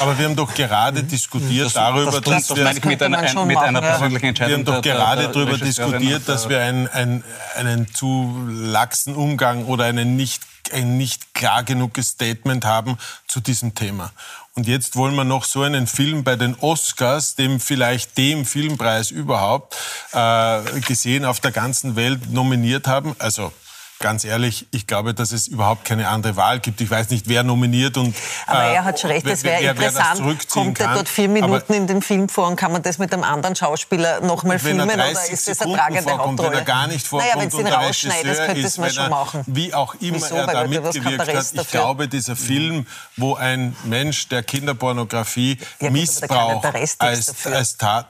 [0.00, 1.08] Aber wir haben doch gerade mhm.
[1.08, 4.64] diskutiert das, darüber, das, dass wir mit einer, ein, mit einer persönlichen Entscheidung.
[4.64, 7.24] Wir haben doch gerade darüber diskutiert, dass wir ein, ein,
[7.56, 10.42] einen zu laxen Umgang oder einen nicht,
[10.72, 14.12] ein nicht klar genuges Statement haben zu diesem Thema.
[14.54, 19.10] Und jetzt wollen wir noch so einen Film bei den Oscars, dem vielleicht dem Filmpreis
[19.10, 19.76] überhaupt,
[20.12, 23.14] äh, gesehen auf der ganzen Welt nominiert haben.
[23.18, 23.52] Also
[23.98, 26.80] ganz ehrlich, ich glaube, dass es überhaupt keine andere Wahl gibt.
[26.80, 28.14] Ich weiß nicht, wer nominiert und.
[28.46, 30.48] Aber er hat schon recht, das wäre interessant.
[30.48, 33.12] Kommt er dort vier Minuten Aber in den Film vor und kann man das mit
[33.12, 36.50] einem anderen Schauspieler nochmal filmen oder ist das eine tragende vorkommt, Hauptrolle?
[36.50, 39.42] Wenn er gar nicht vorkommt naja, wenn du ihn rausschneidest, könnte man schon machen.
[39.46, 40.36] Wie auch immer Wieso?
[40.36, 41.52] er da mitgewirkt hat.
[41.52, 42.86] Ich glaube, dieser Film,
[43.16, 46.66] wo ein Mensch, der Kinderpornografie ja, missbraucht
[46.98, 48.06] als, als Tat.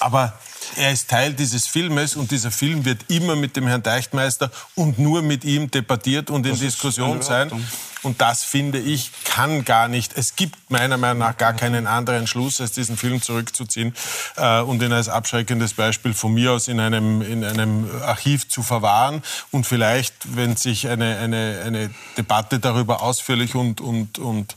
[0.00, 0.34] Aber
[0.76, 4.98] er ist Teil dieses Filmes und dieser Film wird immer mit dem Herrn Deichtmeister und
[4.98, 7.50] nur mit ihm debattiert und in das Diskussion sein.
[8.02, 10.16] Und das finde ich kann gar nicht.
[10.16, 13.94] Es gibt meiner Meinung nach gar keinen anderen Schluss, als diesen Film zurückzuziehen
[14.36, 18.62] äh, und ihn als abschreckendes Beispiel von mir aus in einem, in einem Archiv zu
[18.62, 24.54] verwahren und vielleicht, wenn sich eine, eine, eine Debatte darüber ausführlich und, und, und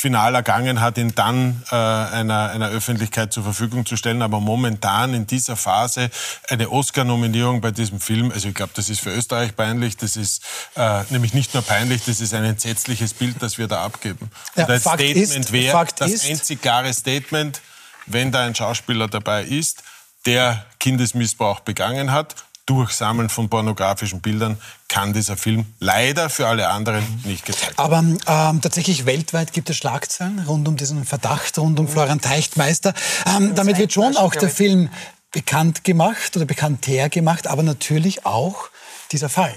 [0.00, 4.22] final ergangen hat, ihn dann äh, einer, einer Öffentlichkeit zur Verfügung zu stellen.
[4.22, 6.10] Aber momentan in dieser Phase
[6.48, 10.42] eine Oscar-Nominierung bei diesem Film, also ich glaube, das ist für Österreich peinlich, das ist
[10.74, 14.30] äh, nämlich nicht nur peinlich, das ist ein entsetzliches Bild, das wir da abgeben.
[14.56, 17.60] Ja, Und Fakt Statement wäre, das ist, einzig klare Statement,
[18.06, 19.82] wenn da ein Schauspieler dabei ist,
[20.24, 22.36] der Kindesmissbrauch begangen hat
[22.70, 24.56] durch Sammeln von pornografischen Bildern
[24.86, 28.20] kann dieser Film leider für alle anderen nicht gezeigt werden.
[28.26, 32.94] Aber ähm, tatsächlich weltweit gibt es Schlagzeilen rund um diesen Verdacht, rund um Florian Teichtmeister.
[33.26, 34.88] Ähm, damit wird schon auch der Film
[35.32, 38.68] bekannt gemacht oder bekannter gemacht, aber natürlich auch
[39.10, 39.54] dieser Fall.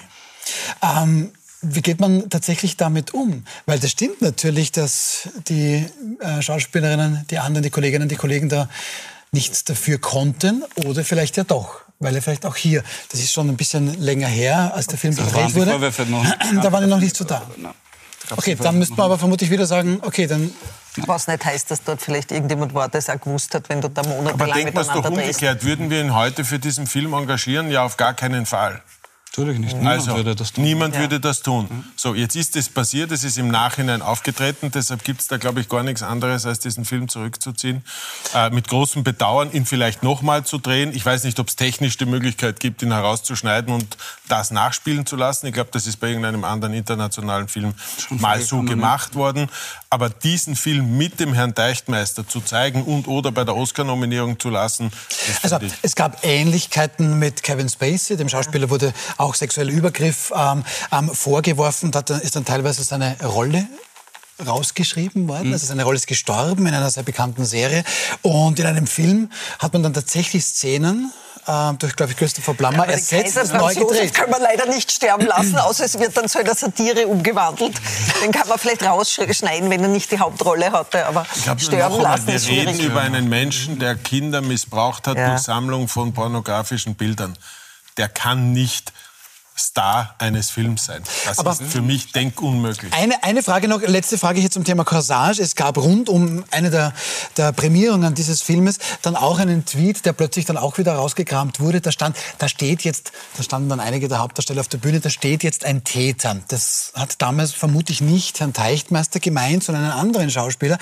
[0.81, 3.45] Ähm, wie geht man tatsächlich damit um?
[3.67, 5.85] Weil das stimmt natürlich, dass die
[6.19, 8.69] äh, Schauspielerinnen, die anderen, die Kolleginnen, die Kollegen da
[9.31, 13.49] nichts dafür konnten oder vielleicht ja doch weil er vielleicht auch hier, das ist schon
[13.49, 15.71] ein bisschen länger her, als der Film gedreht wurde,
[16.61, 17.41] da waren die noch nicht so da.
[18.29, 20.51] Okay, dann müsste man aber vermutlich wieder sagen, okay, dann
[21.07, 23.89] was nicht heißt, dass dort vielleicht irgendjemand war, der es auch gewusst hat, wenn du
[23.89, 25.63] da monatelang Aber denken wir es doch umgekehrt.
[25.63, 27.71] Würden wir ihn heute für diesen Film engagieren?
[27.71, 28.81] Ja, auf gar keinen Fall.
[29.35, 29.75] Natürlich nicht.
[29.75, 30.63] Niemand also, würde das tun.
[30.63, 31.01] Niemand ja.
[31.01, 31.85] würde das tun.
[31.95, 35.59] So, jetzt ist es passiert, es ist im Nachhinein aufgetreten, deshalb gibt es da, glaube
[35.59, 37.83] ich, gar nichts anderes, als diesen Film zurückzuziehen.
[38.35, 40.93] Äh, mit großem Bedauern, ihn vielleicht nochmal zu drehen.
[40.93, 45.15] Ich weiß nicht, ob es technisch die Möglichkeit gibt, ihn herauszuschneiden und das nachspielen zu
[45.15, 45.47] lassen.
[45.47, 47.73] Ich glaube, das ist bei irgendeinem anderen internationalen Film
[48.07, 49.49] Schon mal so gemacht worden.
[49.93, 54.49] Aber diesen Film mit dem Herrn Deichtmeister zu zeigen und oder bei der Oscar-Nominierung zu
[54.49, 54.91] lassen.
[55.43, 58.17] Also, es gab Ähnlichkeiten mit Kevin Spacey.
[58.17, 61.91] Dem Schauspieler wurde auch sexueller Übergriff ähm, ähm, vorgeworfen.
[61.91, 63.67] Da ist dann teilweise seine Rolle
[64.45, 65.47] rausgeschrieben worden.
[65.47, 65.53] Mhm.
[65.53, 67.83] Also seine Rolle ist gestorben in einer sehr bekannten Serie.
[68.21, 69.29] Und in einem Film
[69.59, 71.11] hat man dann tatsächlich Szenen,
[71.45, 74.13] äh, durch, glaube ich, Christopher Plummer ja, ersetzt und neu gedreht.
[74.13, 77.75] kann man leider nicht sterben lassen, außer es wird dann zu einer Satire umgewandelt.
[78.23, 82.27] Den kann man vielleicht rausschneiden, wenn er nicht die Hauptrolle hatte, aber glaub, sterben lassen
[82.27, 85.29] Wir reden über einen Menschen, der Kinder missbraucht hat ja.
[85.29, 87.37] durch Sammlung von pornografischen Bildern
[87.97, 88.93] der kann nicht
[89.57, 91.03] Star eines Films sein.
[91.25, 92.91] Das Aber ist für mich denkunmöglich.
[92.93, 95.41] Eine, eine Frage noch, letzte Frage hier zum Thema Corsage.
[95.41, 96.93] Es gab rund um eine der,
[97.37, 101.81] der Prämierungen dieses Filmes dann auch einen Tweet, der plötzlich dann auch wieder rausgekramt wurde.
[101.81, 105.09] Da stand, da steht jetzt, da standen dann einige der Hauptdarsteller auf der Bühne, da
[105.09, 106.37] steht jetzt ein Täter.
[106.47, 110.77] Das hat damals vermutlich nicht Herrn Teichtmeister gemeint, sondern einen anderen Schauspieler,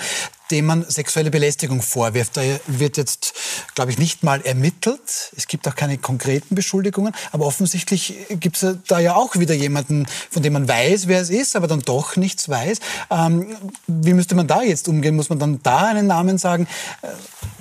[0.52, 2.36] dem man sexuelle Belästigung vorwirft.
[2.36, 3.32] Da wird jetzt,
[3.74, 5.32] glaube ich, nicht mal ermittelt.
[5.36, 7.14] Es gibt auch keine konkreten Beschuldigungen.
[7.32, 11.30] Aber offensichtlich gibt es da ja auch wieder jemanden, von dem man weiß, wer es
[11.30, 12.78] ist, aber dann doch nichts weiß.
[13.10, 15.16] Ähm, wie müsste man da jetzt umgehen?
[15.16, 16.68] Muss man dann da einen Namen sagen?
[17.00, 17.08] Äh,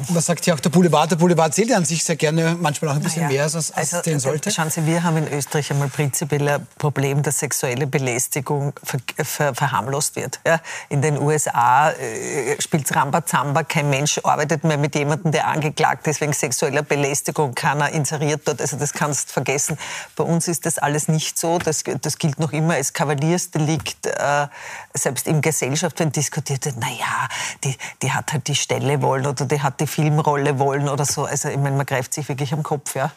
[0.09, 1.11] was sagt ja auch der Boulevard?
[1.11, 3.55] Der Boulevard zählt ja an sich sehr gerne, manchmal auch ein bisschen naja, mehr, als,
[3.55, 4.51] als also, den sollte.
[4.51, 9.55] Schauen Sie, wir haben in Österreich einmal prinzipiell ein Problem, dass sexuelle Belästigung ver ver
[9.55, 10.39] verharmlost wird.
[10.45, 13.63] Ja, in den USA äh, spielt spielt Rambazamba.
[13.63, 17.53] Kein Mensch arbeitet mehr mit jemandem, der angeklagt ist wegen sexueller Belästigung.
[17.53, 18.61] Keiner inseriert dort.
[18.61, 19.77] Also das kannst du vergessen.
[20.15, 21.59] Bei uns ist das alles nicht so.
[21.59, 24.07] Das, das gilt noch immer als Kavaliersdelikt.
[24.07, 24.47] Äh,
[24.93, 27.27] selbst in Gesellschaft, wenn diskutiert wird, naja,
[27.63, 31.25] die, die hat halt die Stelle wollen oder die hat die Filmrolle wollen oder so.
[31.25, 32.95] Also ich meine, man greift sich wirklich am Kopf.
[32.95, 33.11] Ja.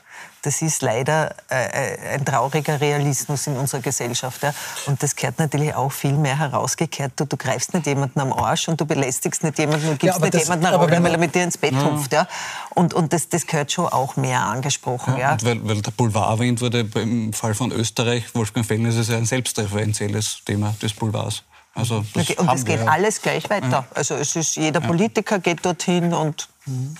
[0.45, 4.43] Das ist leider äh, äh, ein trauriger Realismus in unserer Gesellschaft.
[4.43, 4.53] Ja.
[4.85, 7.13] Und das gehört natürlich auch viel mehr herausgekehrt.
[7.17, 10.23] Du, du greifst nicht jemanden am Arsch und du belästigst nicht jemanden und gibst ja,
[10.23, 11.83] nicht das, jemanden eine Rolle, weil er mit dir ins Bett ja.
[11.83, 12.13] hupft.
[12.13, 12.29] Ja.
[12.75, 15.15] Und, und das, das gehört schon auch mehr angesprochen.
[15.15, 15.37] Ja, ja.
[15.41, 19.17] Weil, weil, der Boulevard erwähnt wurde, im Fall von Österreich, Wolfgang Fellner, ist es ja
[19.17, 21.43] ein selbstreferenzielles Thema des Boulevards.
[21.75, 23.87] Also das okay, und es geht alles gleich weiter.
[23.95, 26.49] Also es ist, jeder Politiker geht dorthin und...
[26.67, 26.97] Mhm.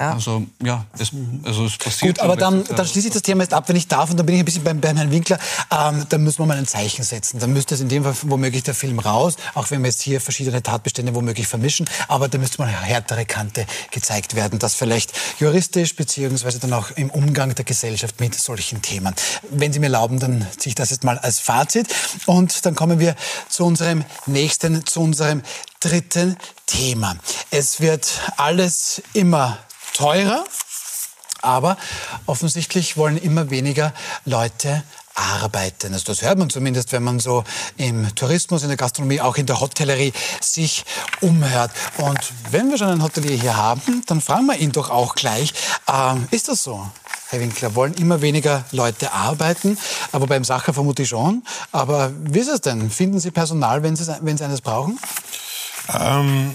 [0.00, 0.14] Ja.
[0.14, 1.10] Also ja, es,
[1.44, 2.16] also es passiert.
[2.16, 4.24] Gut, aber dann, dann schließe ich das Thema jetzt ab, wenn ich darf, und dann
[4.24, 5.38] bin ich ein bisschen beim, beim Herrn Winkler.
[5.70, 7.38] Ähm, dann müssen wir mal ein Zeichen setzen.
[7.38, 10.22] Dann müsste es in dem Fall womöglich der Film raus, auch wenn wir jetzt hier
[10.22, 11.88] verschiedene Tatbestände womöglich vermischen.
[12.08, 16.92] Aber da müsste mal eine härtere Kante gezeigt werden, dass vielleicht juristisch beziehungsweise dann auch
[16.92, 19.14] im Umgang der Gesellschaft mit solchen Themen.
[19.50, 21.88] Wenn Sie mir erlauben, dann ziehe ich das jetzt mal als Fazit.
[22.24, 23.16] Und dann kommen wir
[23.50, 25.42] zu unserem nächsten, zu unserem
[25.80, 27.16] dritten Thema.
[27.50, 29.58] Es wird alles immer
[29.94, 30.44] teurer,
[31.42, 31.76] aber
[32.26, 33.92] offensichtlich wollen immer weniger
[34.24, 34.82] Leute
[35.14, 35.92] arbeiten.
[35.92, 37.44] Also das hört man zumindest, wenn man so
[37.76, 40.84] im Tourismus, in der Gastronomie, auch in der Hotellerie sich
[41.20, 41.70] umhört.
[41.98, 42.18] Und
[42.50, 45.52] wenn wir schon einen Hotelier hier haben, dann fragen wir ihn doch auch gleich,
[45.88, 46.90] ähm, ist das so?
[47.28, 49.78] Herr Winkler, wollen immer weniger Leute arbeiten,
[50.10, 51.44] aber beim Sacher vermute ich schon.
[51.70, 52.90] Aber wie ist es denn?
[52.90, 54.98] Finden Sie Personal, wenn Sie, wenn Sie eines brauchen?
[55.96, 56.52] Ähm,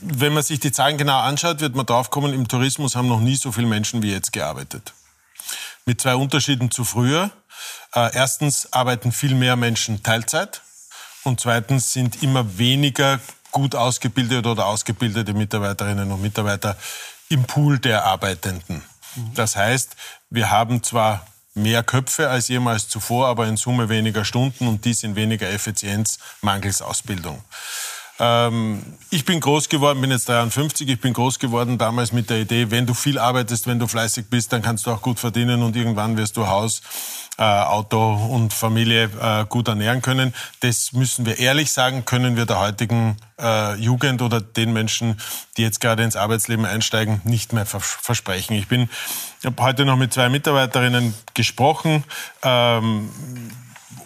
[0.00, 3.36] wenn man sich die Zahlen genau anschaut, wird man draufkommen, im Tourismus haben noch nie
[3.36, 4.92] so viele Menschen wie jetzt gearbeitet.
[5.86, 7.30] Mit zwei Unterschieden zu früher.
[7.94, 10.62] Äh, erstens arbeiten viel mehr Menschen Teilzeit
[11.24, 13.20] und zweitens sind immer weniger
[13.50, 16.76] gut ausgebildete oder ausgebildete Mitarbeiterinnen und Mitarbeiter
[17.28, 18.82] im Pool der Arbeitenden.
[19.34, 19.96] Das heißt,
[20.30, 25.02] wir haben zwar mehr Köpfe als jemals zuvor, aber in Summe weniger Stunden und dies
[25.02, 27.42] in weniger Effizienz mangels Ausbildung.
[28.20, 32.40] Ähm, ich bin groß geworden, bin jetzt 53, ich bin groß geworden damals mit der
[32.40, 35.62] Idee, wenn du viel arbeitest, wenn du fleißig bist, dann kannst du auch gut verdienen
[35.62, 36.82] und irgendwann wirst du Haus,
[37.38, 40.34] äh, Auto und Familie äh, gut ernähren können.
[40.60, 45.18] Das müssen wir ehrlich sagen, können wir der heutigen äh, Jugend oder den Menschen,
[45.56, 48.54] die jetzt gerade ins Arbeitsleben einsteigen, nicht mehr vers versprechen.
[48.54, 48.90] Ich bin,
[49.44, 52.04] habe heute noch mit zwei Mitarbeiterinnen gesprochen.
[52.42, 53.08] Ähm,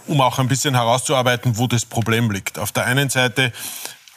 [0.07, 2.59] um auch ein bisschen herauszuarbeiten, wo das Problem liegt.
[2.59, 3.53] Auf der einen Seite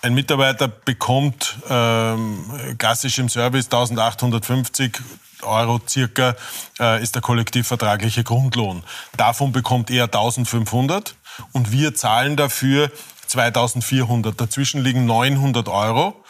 [0.01, 4.99] ein Mitarbeiter bekommt ähm, klassisch im Service 1850
[5.43, 6.35] Euro circa
[6.79, 8.83] äh, ist der kollektivvertragliche Grundlohn.
[9.15, 11.15] Davon bekommt er 1500
[11.51, 12.91] und wir zahlen dafür
[13.27, 14.39] 2400.
[14.39, 16.23] Dazwischen liegen 900 Euro,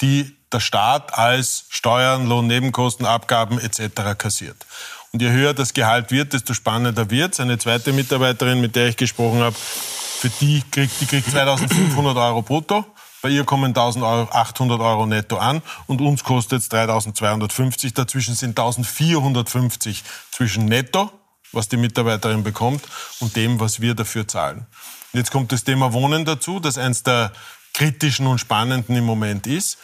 [0.00, 4.16] die der Staat als Steuern, Lohnnebenkosten, Abgaben etc.
[4.16, 4.66] kassiert.
[5.12, 7.38] Und je höher das Gehalt wird, desto spannender wird.
[7.40, 12.42] Eine zweite Mitarbeiterin, mit der ich gesprochen habe, für die kriegt, die kriegt 2500 Euro
[12.42, 12.84] brutto
[13.24, 17.94] bei ihr kommen 1800 Euro netto an und uns kostet es 3250.
[17.94, 21.10] Dazwischen sind 1450 zwischen netto,
[21.50, 22.82] was die Mitarbeiterin bekommt,
[23.20, 24.66] und dem, was wir dafür zahlen.
[25.14, 27.32] Jetzt kommt das Thema Wohnen dazu, das eins der
[27.72, 29.78] kritischen und spannenden im Moment ist.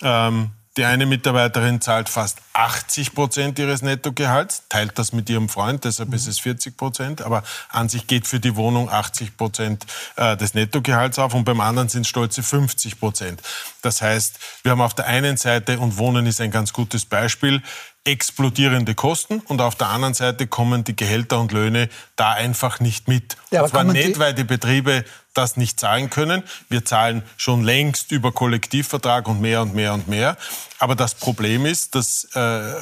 [0.00, 5.84] Ähm, die eine Mitarbeiterin zahlt fast 80 Prozent ihres Nettogehalts, teilt das mit ihrem Freund,
[5.84, 7.22] deshalb ist es 40 Prozent.
[7.22, 11.60] Aber an sich geht für die Wohnung 80 Prozent äh, des Nettogehalts auf und beim
[11.60, 13.42] anderen sind stolze 50 Prozent.
[13.80, 17.62] Das heißt, wir haben auf der einen Seite, und Wohnen ist ein ganz gutes Beispiel,
[18.06, 23.08] explodierende Kosten und auf der anderen Seite kommen die Gehälter und Löhne da einfach nicht
[23.08, 23.36] mit.
[23.50, 25.04] Ja, aber und zwar nicht, weil die Betriebe
[25.36, 26.42] das nicht zahlen können.
[26.68, 30.36] Wir zahlen schon längst über Kollektivvertrag und mehr und mehr und mehr.
[30.78, 32.74] Aber das Problem ist, dass äh,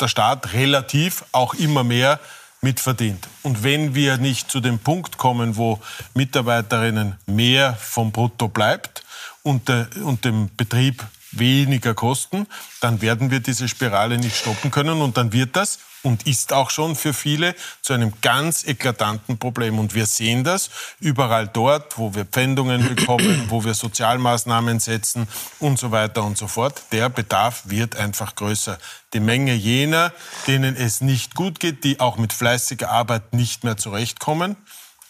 [0.00, 2.20] der Staat relativ auch immer mehr
[2.60, 3.28] mitverdient.
[3.42, 5.80] Und wenn wir nicht zu dem Punkt kommen, wo
[6.14, 9.04] Mitarbeiterinnen mehr vom Brutto bleibt
[9.42, 12.46] und, äh, und dem Betrieb weniger kosten,
[12.80, 16.70] dann werden wir diese Spirale nicht stoppen können und dann wird das und ist auch
[16.70, 19.78] schon für viele zu einem ganz eklatanten Problem.
[19.78, 25.28] Und wir sehen das überall dort, wo wir Pfändungen bekommen, wo wir Sozialmaßnahmen setzen
[25.60, 26.82] und so weiter und so fort.
[26.92, 28.78] Der Bedarf wird einfach größer.
[29.12, 30.12] Die Menge jener,
[30.46, 34.56] denen es nicht gut geht, die auch mit fleißiger Arbeit nicht mehr zurechtkommen,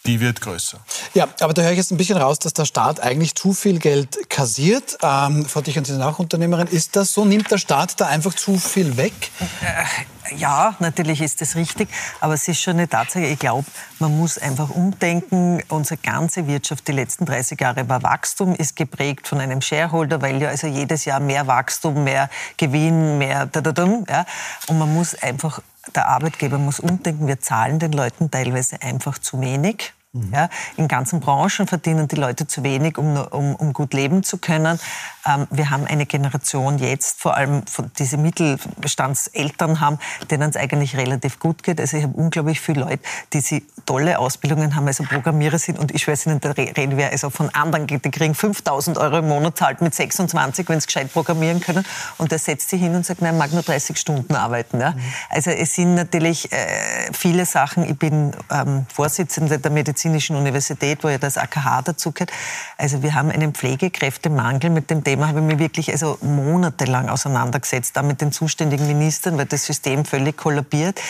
[0.07, 0.79] die wird größer.
[1.15, 3.79] Ja, aber da höre ich jetzt ein bisschen raus, dass der Staat eigentlich zu viel
[3.79, 4.99] Geld kassiert.
[5.03, 6.67] Ähm, Frau Dichern, Sie sind auch Unternehmerin.
[6.67, 7.25] Ist das so?
[7.25, 9.13] Nimmt der Staat da einfach zu viel weg?
[9.61, 11.89] Äh, ja, natürlich ist das richtig.
[12.21, 13.27] Aber es ist schon eine Tatsache.
[13.27, 13.67] Ich glaube,
[13.99, 15.63] man muss einfach umdenken.
[15.69, 20.41] Unsere ganze Wirtschaft die letzten 30 Jahre war Wachstum, ist geprägt von einem Shareholder, weil
[20.43, 24.27] ja also jedes Jahr mehr Wachstum, mehr Gewinn, mehr da, da, da, ja.
[24.67, 25.61] Und man muss einfach
[25.95, 29.93] der Arbeitgeber muss umdenken, wir zahlen den Leuten teilweise einfach zu wenig.
[30.15, 34.37] Ja, in ganzen Branchen verdienen die Leute zu wenig, um, um, um gut leben zu
[34.37, 34.79] können.
[35.25, 37.63] Ähm, wir haben eine Generation jetzt, vor allem
[37.99, 39.99] diese Mittelstandseltern haben,
[40.31, 41.81] denen es eigentlich relativ gut geht.
[41.81, 43.03] Also ich habe unglaublich viele Leute,
[43.33, 45.79] die sie tolle Ausbildungen haben, also Programmierer sind.
[45.79, 49.29] Und ich weiß nicht, da reden wir also von anderen, die kriegen 5000 Euro im
[49.29, 51.87] Monat, zahlt mit 26, wenn sie gescheit programmieren können.
[52.19, 54.79] Und der setzt sich hin und sagt, nein, ich mag nur 30 Stunden arbeiten.
[54.79, 54.91] Ja?
[54.91, 55.01] Mhm.
[55.31, 57.85] Also es sind natürlich äh, viele Sachen.
[57.85, 62.33] Ich bin ähm, Vorsitzende der Medizin Medizinischen Universität, wo ja das AKH dazugehört.
[62.77, 64.71] Also wir haben einen Pflegekräftemangel.
[64.71, 69.39] Mit dem Thema habe ich mich wirklich also monatelang auseinandergesetzt, da mit den zuständigen Ministern,
[69.39, 71.01] weil das System völlig kollabiert.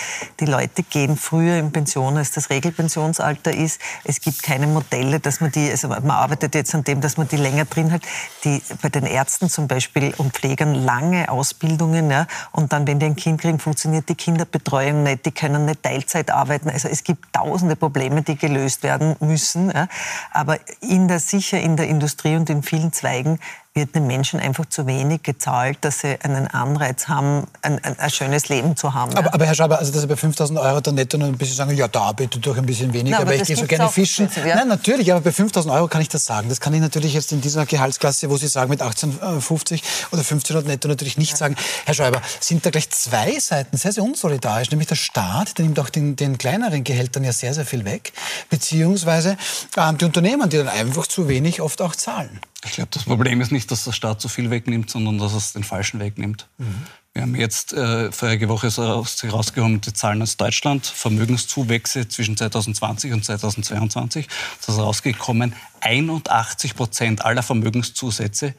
[0.41, 3.81] Die Leute gehen früher in Pension, als das Regelpensionsalter ist.
[4.05, 7.29] Es gibt keine Modelle, dass man die, also man arbeitet jetzt an dem, dass man
[7.29, 8.03] die länger drin hat.
[8.45, 13.07] Die, bei den Ärzten zum Beispiel und Pflegern lange Ausbildungen, ja, und dann, wenn die
[13.07, 16.69] ein Kind kriegen, funktioniert die Kinderbetreuung nicht, die können nicht Teilzeit arbeiten.
[16.69, 19.71] Also es gibt tausende Probleme, die gelöst werden müssen.
[19.71, 19.89] Ja.
[20.31, 23.39] Aber in der, sicher in der Industrie und in vielen Zweigen
[23.75, 28.11] wird den Menschen einfach zu wenig gezahlt, dass sie einen Anreiz haben, ein, ein, ein
[28.11, 29.13] schönes Leben zu haben.
[29.13, 29.33] Aber, ja.
[29.33, 31.75] aber Herr Schreiber, also dass Sie bei 5.000 Euro dann netto noch ein bisschen sagen,
[31.75, 34.29] ja, da arbeite ich doch ein bisschen weniger, Na, aber, ich gehe so gerne fischen.
[34.45, 34.57] Ja.
[34.57, 36.51] Nein, natürlich, aber bei 5.000 Euro kann ich das sagen.
[36.51, 40.67] Das kann ich natürlich jetzt in dieser Gehaltsklasse, wo Sie sagen, mit 18,50 oder 1500
[40.67, 41.37] netto natürlich nicht ja.
[41.39, 41.57] sagen.
[41.87, 44.71] Herr Schreiber, sind da gleich zwei Seiten sehr, sehr unsolidarisch.
[44.71, 48.13] Nämlich der Staat, der nimmt auch den, den kleineren Gehältern ja sehr, sehr viel weg.
[48.51, 49.39] Beziehungsweise
[49.77, 52.39] äh, die Unternehmen, die dann einfach zu wenig oft auch zahlen.
[52.65, 55.53] Ich glaube, das Problem ist nicht, dass der Staat zu viel wegnimmt, sondern dass es
[55.53, 56.49] den falschen wegnimmt.
[56.59, 56.75] Mhm.
[57.15, 63.13] Wir haben jetzt äh, vorige Woche so rausgekommen, die Zahlen aus Deutschland, Vermögenszuwächse zwischen 2020
[63.13, 64.29] und 2022.
[64.59, 68.55] Das ist rausgekommen, 81 Prozent aller Vermögenszusätze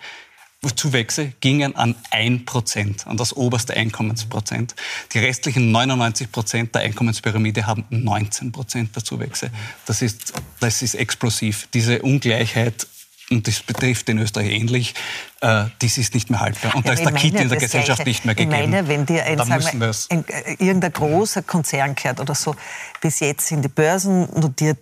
[0.72, 4.76] Zuwächse gingen an 1 Prozent, an das oberste Einkommensprozent.
[5.12, 9.52] Die restlichen 99 Prozent der Einkommenspyramide haben 19 Prozent der Zuwächse.
[9.86, 11.68] Das ist, das ist explosiv.
[11.74, 12.88] Diese Ungleichheit
[13.34, 14.94] und das betrifft in Österreich ähnlich,
[15.42, 16.76] äh, das ist nicht mehr haltbar.
[16.76, 18.10] Und ja, da ist der Kit in der Gesellschaft Gleiche.
[18.10, 18.54] nicht mehr gegeben.
[18.54, 22.56] Ich meine, wenn dir ein, wir, ein, äh, irgendein großer Konzern gehört oder so,
[23.02, 24.80] bis jetzt sind die Börsen notiert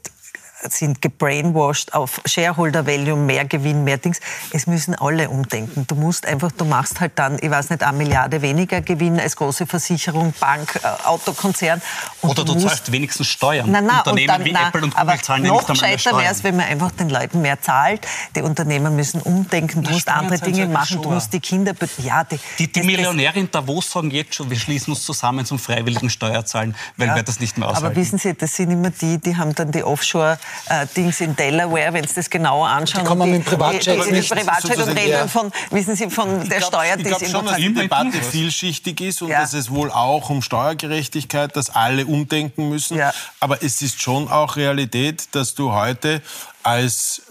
[0.69, 4.19] sind gebrainwashed auf Shareholder Value, mehr Gewinn, mehr Dings.
[4.51, 5.85] Es müssen alle umdenken.
[5.87, 9.35] Du musst einfach, du machst halt dann, ich weiß nicht, eine Milliarde weniger Gewinn als
[9.35, 11.81] große Versicherung, Bank, äh, Autokonzern.
[12.21, 13.69] Oder du, du zahlst wenigstens Steuern.
[13.71, 16.55] Nein, nein, Unternehmen dann, wie nein, Apple und Google zahlen noch gescheiter wäre es, wenn
[16.55, 18.07] man einfach den Leuten mehr zahlt.
[18.35, 21.73] Die Unternehmer müssen umdenken, du Na, musst andere Dinge machen, du musst die Kinder...
[21.97, 25.59] Ja, die, die, die Millionäre in Davos sagen jetzt schon, wir schließen uns zusammen zum
[25.59, 27.87] freiwilligen Steuerzahlen, weil ja, wir das nicht mehr aushalten.
[27.87, 30.37] Aber wissen Sie, das sind immer die, die haben dann die Offshore
[30.69, 33.03] äh, Dings in Delaware, wenn Sie das genauer anschauen.
[33.03, 35.27] Die kommen mit Privatjet die, die, die Privatjet und reden ja.
[35.27, 39.01] von, wissen Sie, von der glaub, Steuer, die Ich glaube schon, dass die Debatte vielschichtig
[39.01, 39.41] ist und ja.
[39.41, 42.97] dass es wohl auch um Steuergerechtigkeit, dass alle umdenken müssen.
[42.97, 43.13] Ja.
[43.39, 46.21] Aber es ist schon auch Realität, dass du heute
[46.63, 47.21] als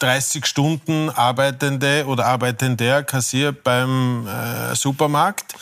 [0.00, 5.54] 30 äh, Stunden arbeitende oder arbeitender Kassier beim äh, Supermarkt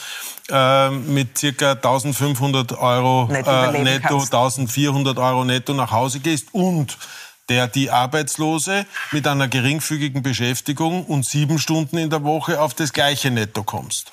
[0.50, 1.72] äh, mit ca.
[1.72, 6.96] 1500 Euro netto, äh, netto 1400 Euro netto nach Hause gehst und
[7.48, 12.92] der die Arbeitslose mit einer geringfügigen Beschäftigung und sieben Stunden in der Woche auf das
[12.92, 14.10] gleiche Netto kommst.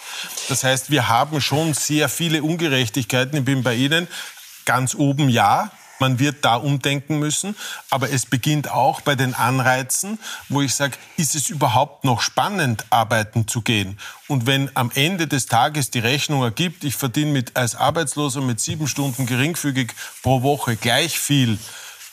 [0.47, 3.39] Das heißt, wir haben schon sehr viele Ungerechtigkeiten.
[3.39, 4.07] Ich bin bei Ihnen
[4.63, 7.55] ganz oben ja, man wird da umdenken müssen.
[7.89, 10.19] Aber es beginnt auch bei den Anreizen,
[10.49, 13.99] wo ich sage, ist es überhaupt noch spannend, arbeiten zu gehen?
[14.27, 18.59] Und wenn am Ende des Tages die Rechnung ergibt, ich verdiene mit, als Arbeitsloser mit
[18.59, 19.91] sieben Stunden geringfügig
[20.23, 21.59] pro Woche gleich viel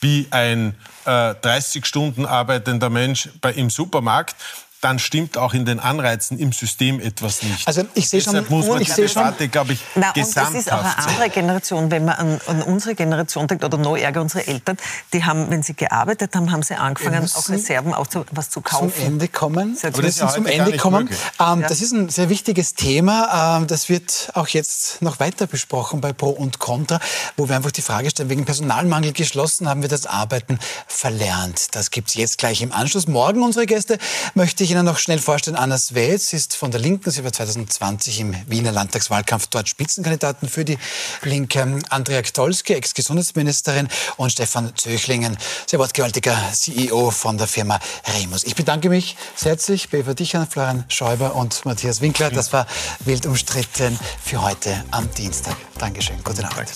[0.03, 0.75] wie ein
[1.05, 4.37] äh, 30 Stunden arbeitender Mensch bei, im Supermarkt,
[4.83, 7.67] dann stimmt auch in den Anreizen im System etwas nicht.
[7.69, 10.51] Also ich sehe schon, muss man ich sehe schon, Debatte, glaube ich, Na, und das
[10.55, 14.21] ist auch eine andere Generation, wenn man an, an unsere Generation denkt, oder noch ärger
[14.21, 14.77] unsere Eltern,
[15.13, 18.61] die haben, wenn sie gearbeitet haben, haben sie angefangen, auch Reserven auch zu, was zu
[18.61, 18.93] kaufen.
[18.93, 19.79] zum Ende kommen.
[19.81, 21.09] Aber Wir das ist zum Ende kommen.
[21.41, 21.69] Ähm, Ja.
[21.69, 23.59] Das ist ein sehr wichtiges Thema.
[23.59, 26.99] Ähm, das wird auch jetzt noch weiter besprochen bei Pro und Contra,
[27.37, 30.59] wo wir einfach die Frage stellen, wegen Personalmangel geschlossen haben wir das Arbeiten
[30.89, 31.77] verlernt.
[31.77, 33.07] Das gibt's jetzt gleich im Anschluss.
[33.07, 33.99] Morgen unsere Gäste
[34.35, 35.55] möchte ich Ihnen noch schnell vorstellen.
[35.55, 37.11] Anna Swetz ist von der Linken.
[37.11, 40.79] Sie war 2020 im Wiener Landtagswahlkampf dort Spitzenkandidaten für die
[41.23, 41.79] Linke.
[41.91, 47.81] Andrea Ktolski, Ex-Gesundheitsministerin und Stefan Zöchlingen, sehr wortgewaltiger CEO von der Firma
[48.19, 48.45] Remus.
[48.45, 52.31] Ich bedanke mich sehr herzlich bei Eva Dichern, Florian Schäuber und Matthias Winkler.
[52.31, 52.67] Das war
[53.01, 55.57] wild umstritten für heute am Dienstag.
[55.77, 56.17] Dankeschön.
[56.25, 56.71] Guten Abend.